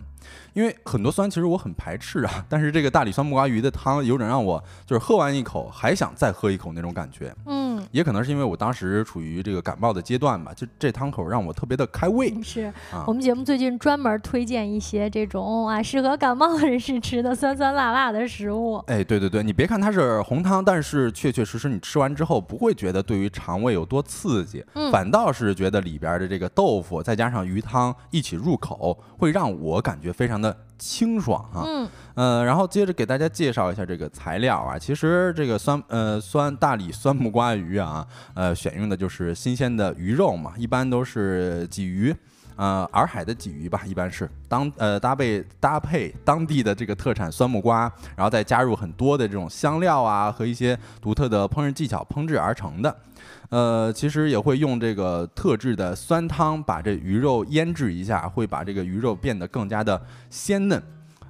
[0.54, 7.34] 因为很多酸其实我很排斥啊，但是这个大理酸木瓜鱼的汤有种让我就是喝完一口还想再喝一口那种感觉。
[7.46, 12.34] 嗯，也可能是因为我当时处于这个感冒的阶段吧，就这汤口让我特别的开胃。
[12.44, 12.72] 是
[13.06, 18.78] 我们节目最近专门推荐一些这种啊适合感冒人士吃的酸酸辣辣的食物。
[18.88, 30.42] 哎，对对对，你别看它是红汤，但是确确实实你吃完之后不会觉得对于肠胃有多刺激，反倒是觉得里边的这个豆腐再加上鱼汤一起入口，会让我感觉非常。
[30.42, 38.04] 的清爽哈，嗯，呃，然后接着给大家介绍一下这个材料啊，其实这个酸呃酸大理酸木瓜鱼啊，
[38.34, 42.12] 呃，选用的就是新鲜的鱼肉嘛，一般都是鲫鱼，
[42.56, 47.82] 呃，洱海的鲫鱼吧，一般是当呃搭配搭配当地的这个特产酸木瓜，
[48.16, 52.96] 然后再加入很多的这种香料啊和一些独特的烹饪技巧烹制而成的。
[53.52, 60.82] 呃，其实也会用这个特制的酸汤把这鱼肉腌制一下，会把这个鱼肉变得更加的鲜嫩。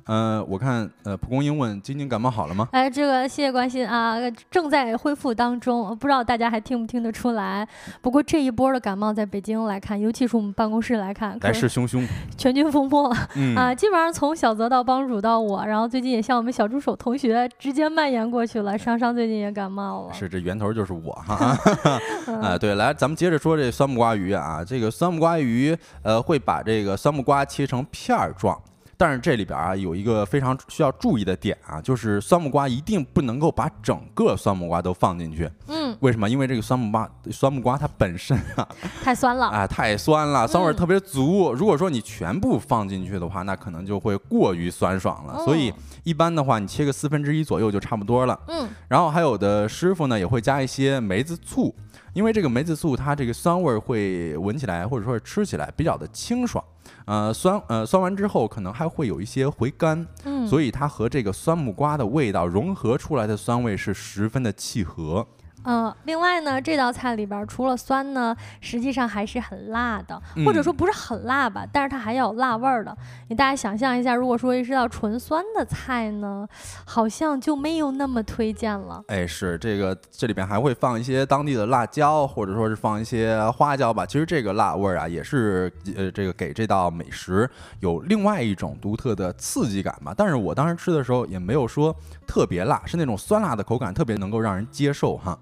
[0.06, 2.68] 呃，我看呃，蒲公英问晶晶感冒好了吗？
[2.72, 4.18] 哎，这个谢谢关心啊，
[4.50, 7.68] 正在恢复当中，不知道大家还听不听得出来。
[8.02, 13.74] 不过这一波的感冒在北京来看，尤其是我们办公室来看，来势汹汹，全军覆没啊！
[13.74, 18.78] 基本上从小泽到帮主到我，然后最近也向我们小助手同学直接蔓延过去了。
[18.78, 21.58] 商商最近也感冒了，是这源头就是我哈。
[22.42, 28.60] 啊，对，来咱们接着说这酸木瓜鱼啊，这个酸木瓜鱼呃会把这个酸木瓜切成片儿状。
[29.02, 35.50] 但是这里边啊有一个非常需要注意的点啊，就是酸木瓜一定不能够把整个酸木瓜都放进去。
[35.66, 36.30] 嗯，为什么？
[36.30, 38.68] 因为这个酸木瓜酸木瓜它本身啊
[39.04, 41.52] 太酸了，啊太酸了，酸味特别足。
[41.54, 45.44] 如果说你全部放进去的话，那可能就会过于酸爽了。
[45.44, 45.74] 所以
[46.04, 48.40] 一般的话，你切个四分之一左右就差不多了。
[48.50, 51.74] 嗯，然后还有的师傅呢也会加一些梅子醋，
[52.14, 56.64] 因为这个梅子醋它这个酸味会闻起来或者说是吃起来比较的清爽。
[57.06, 65.26] 呃，酸呃酸完之后可能还会有一些回甘，嗯，所以它和这个酸木瓜的味道融合出来的酸味是十分的契合。
[65.64, 72.96] 嗯，另外呢，这道菜里边除了酸呢，实际上还是很辣的，或者说不是很辣吧，但是它还有辣味儿的。
[73.28, 76.48] 你大家想象一下，如果说是道纯酸的菜呢，
[76.86, 79.04] 好像就没有那么推荐了。
[79.08, 84.06] 哎，是这个，这里边还会放一些当地的辣椒，或者说是放一些花椒吧。
[84.06, 87.50] 其实这个辣味儿啊，也是呃，这个给这道美食
[87.82, 90.14] 有另外一种独特的刺激感吧。
[90.18, 91.96] 但是我当时吃的时候也没有说
[92.26, 95.38] 特别辣，是那种酸辣的口感，特别能够让人接受哈。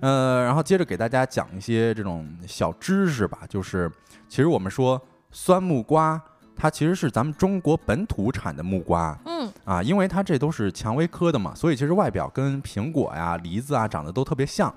[0.00, 3.90] 呃，然后接着给大家讲一些这种小知识吧，就是
[4.28, 6.20] 其实我们说酸木瓜，
[6.56, 14.74] 它其实是咱们中国本土产的木瓜，嗯，啊，因为它这都是蔷薇科的嘛，所以其实外表跟苹果呀、梨子啊长得都特别像，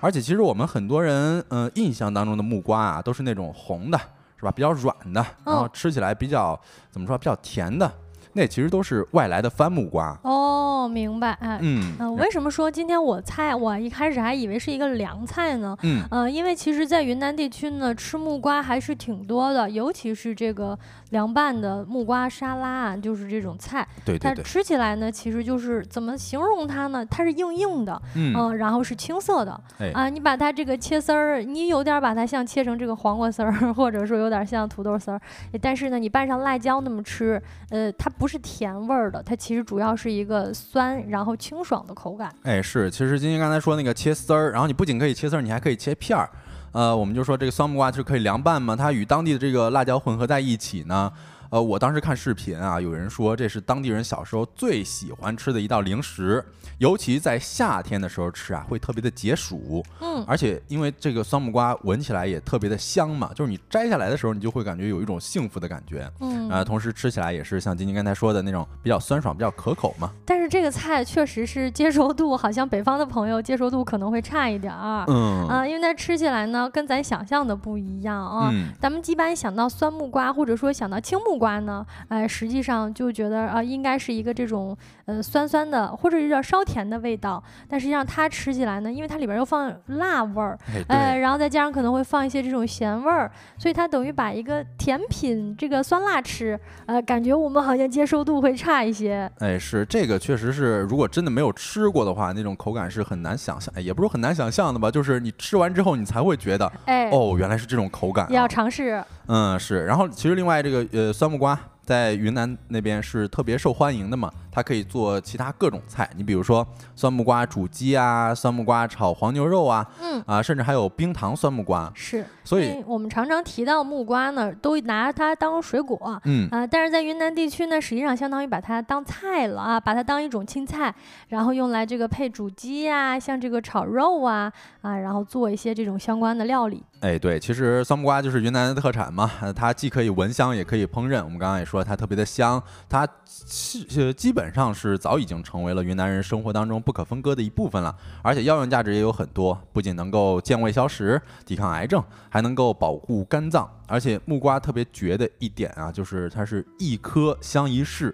[0.00, 3.98] 而且其实我们很多人嗯印象当中的木瓜啊，都是那种红的，
[4.36, 4.50] 是吧？
[4.50, 6.58] 比较软的，然后吃起来比较
[6.90, 7.16] 怎么说？
[7.16, 7.90] 比较甜的。
[8.36, 15.74] 那其实都是外来的番木瓜哦，明白哎，嗯嗯，为什么说今天我菜我一开始还以为是一个凉菜呢？
[15.84, 20.78] 嗯呃，因为其实，在云南地区呢，吃木瓜还是挺多的，尤其是这个
[21.10, 23.88] 凉拌的木瓜沙拉，就是这种菜。
[24.04, 24.34] 对对对。
[24.34, 27.02] 它吃起来呢，其实就是怎么形容它呢？
[27.06, 29.58] 它是硬硬的，嗯，然后是青色的。
[29.94, 35.18] 啊，你把它这个切丝儿，你有点把它像切成这个黄瓜丝儿， 或者说有点像土豆丝儿，
[35.62, 38.25] 但是呢，你拌上辣椒那么吃，呃，它不。
[38.26, 42.34] 不是甜味儿的，它其实主要是一个酸，然后清爽的口感。
[42.42, 46.28] 哎，是，其实晶晶刚才说那个切丝儿，然后你不仅可以切丝儿，你还可以切片儿。
[46.72, 51.12] 呃，我们就说这个酸木瓜是可以凉拌嘛，它与当地的这个辣椒混合在一起呢。
[51.50, 56.44] 呃，我当时看视频啊，有人说这是当地人小时候最喜欢吃的一道零食，
[56.78, 59.84] 尤其在夏天的时候吃啊，会特别的解暑。
[60.00, 66.10] 嗯，而且因为这个酸木瓜闻起来也特别的香嘛，就是你摘下来的时候，你就会感觉有一种幸福的感觉。
[66.20, 70.10] 嗯，呃，同时吃起来也是像晶晶刚才说的那种比较酸爽、比较可口嘛。
[70.24, 75.04] 但是这个菜确实是接受度，好像北方的朋友接受度可能会差一点儿。
[75.08, 78.52] 嗯啊，因为它吃起来呢，跟咱想象的不一样啊。
[78.80, 84.76] 咱们一般想到酸木瓜，或者说想到青木观呢，哎，实际上就觉得啊，应该是一个这种
[85.06, 87.42] 呃酸酸的，或者有点稍甜的味道。
[87.68, 99.30] 但实际上它吃起来呢，因为它里边又放辣味儿，哎，然后再加上可能会放一些这种咸味儿，所以它等于把一个甜品这个酸辣吃，呃，感觉我们好像接受度会差一些。
[99.38, 104.90] 哎，是这个确实是，如果真的没有吃过的话，那种口感是很难想象，哎也不是很难想象的吧？
[104.90, 108.26] 就是你吃完之后，你才会觉得，哎，哦，原来是这种口感。
[108.30, 109.02] 要尝试。
[109.28, 109.84] 嗯，是。
[109.86, 111.58] 然后其实另外这个呃酸木瓜。
[111.86, 116.66] 在云南那边是特别受欢迎的嘛，它可以做其他各种菜，你比如说
[116.96, 121.90] 酸木瓜煮鸡啊，酸木瓜炒黄牛肉啊，嗯啊，甚至还有冰糖酸木瓜。
[121.94, 130.92] 是，所以我们常常提到木瓜呢，都拿它当水果，嗯啊，但是在云南地区呢，实际上相当于把它当菜了啊，把它当一种青菜，
[131.28, 136.82] 然后用来这个配煮鸡呀，像这个炒肉啊啊，然后做一些这种相关的料理。
[137.00, 141.22] 哎，对，其实酸木瓜就是云南的特产嘛，它既可以闻香，也可以烹饪。
[141.22, 147.94] 我们刚刚也说它特别的香，它基基本上是早已经成为了云南人生活当中不可分割的一部分了。
[148.22, 153.70] 而且药用价值也有很多，不仅能够健胃消食、抵抗癌症，还能够保护肝脏。
[153.86, 158.12] 而且木瓜特别绝的一点啊，就是它是一颗香一世。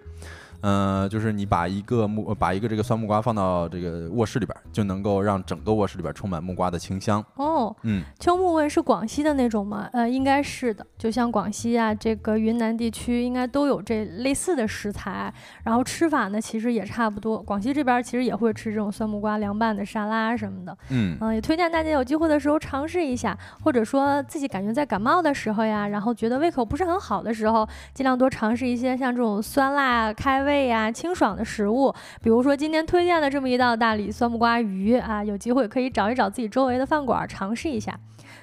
[0.62, 7.24] 嗯，就是你把一个木，把一个这个酸木瓜放到这个卧室里边，就能够让整个卧室里边充满木瓜的清香。
[7.34, 9.88] 哦，嗯，秋木问是广西的那种吗？
[9.92, 10.86] 呃，应该是的。
[10.96, 15.34] 就像广西啊，这个云南地区应该都有这类似的食材，
[15.64, 17.42] 然后吃法呢其实也差不多。
[17.42, 20.78] 广西这边其实也会吃这种酸木瓜凉拌的沙拉什么的。
[20.90, 30.51] 嗯，嗯，也推荐大家有机会的时候尝试一下，或者说自己感觉在感冒的时候呀，然后觉得胃口不是很好的时候，尽量多尝试一些像这种酸辣开胃。
[30.52, 37.98] 味呀，清爽的食物，比如说今天推荐的这么一道大理酸木瓜鱼啊，有机会可以找一找自己周围的饭馆尝试一下。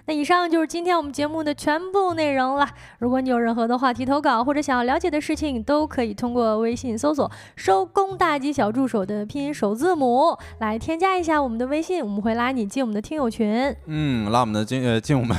[0.10, 2.68] 那以上就是今天我们节目的全部内容了。
[2.98, 13.54] 如果你有任何的话题投稿或者想要了解的事情，都可以通过微信搜索“收工大吉小助手”的拼音首字母来添加一下我们的微信，我们会拉你进我们的听友群。
[13.86, 15.38] 嗯，拉我们的进呃进我们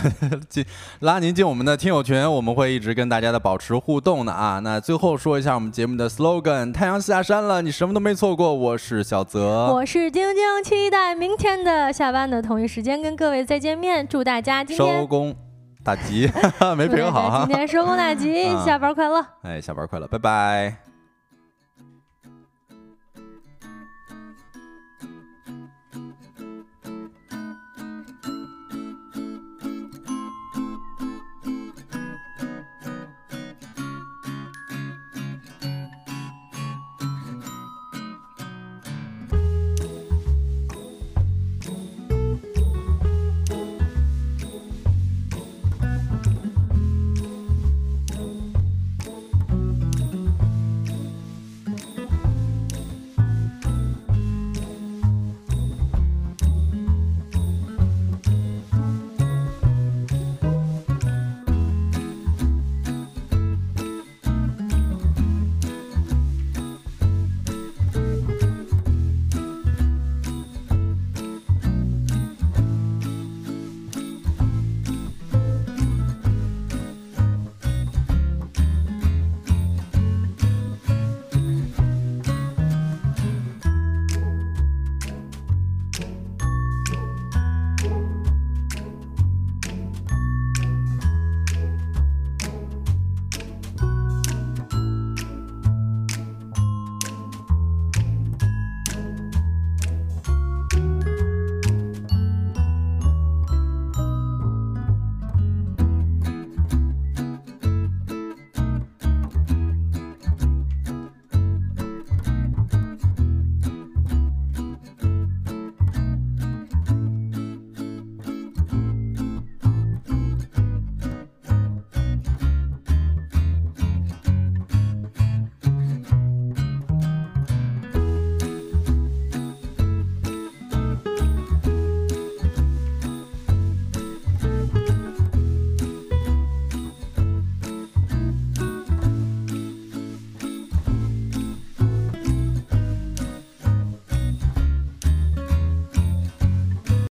[0.48, 0.64] 进
[1.00, 4.60] 拉您进我们的听友群，我们会一直跟大家的保持互动的啊。
[4.60, 8.54] 那最后说一下我们节目的 slogan：太阳下山了，你什么都没错过。
[8.54, 14.06] 我是小泽，我是晶晶，期待明天的下班的同一时间跟各位再见面。
[14.06, 14.59] 祝大家。
[14.68, 15.34] 收工
[15.84, 16.30] 大吉，
[16.76, 17.44] 没评好哈。
[17.46, 19.24] 今天收工大吉，下班快乐。
[19.42, 20.89] 哎，下班快乐，拜拜。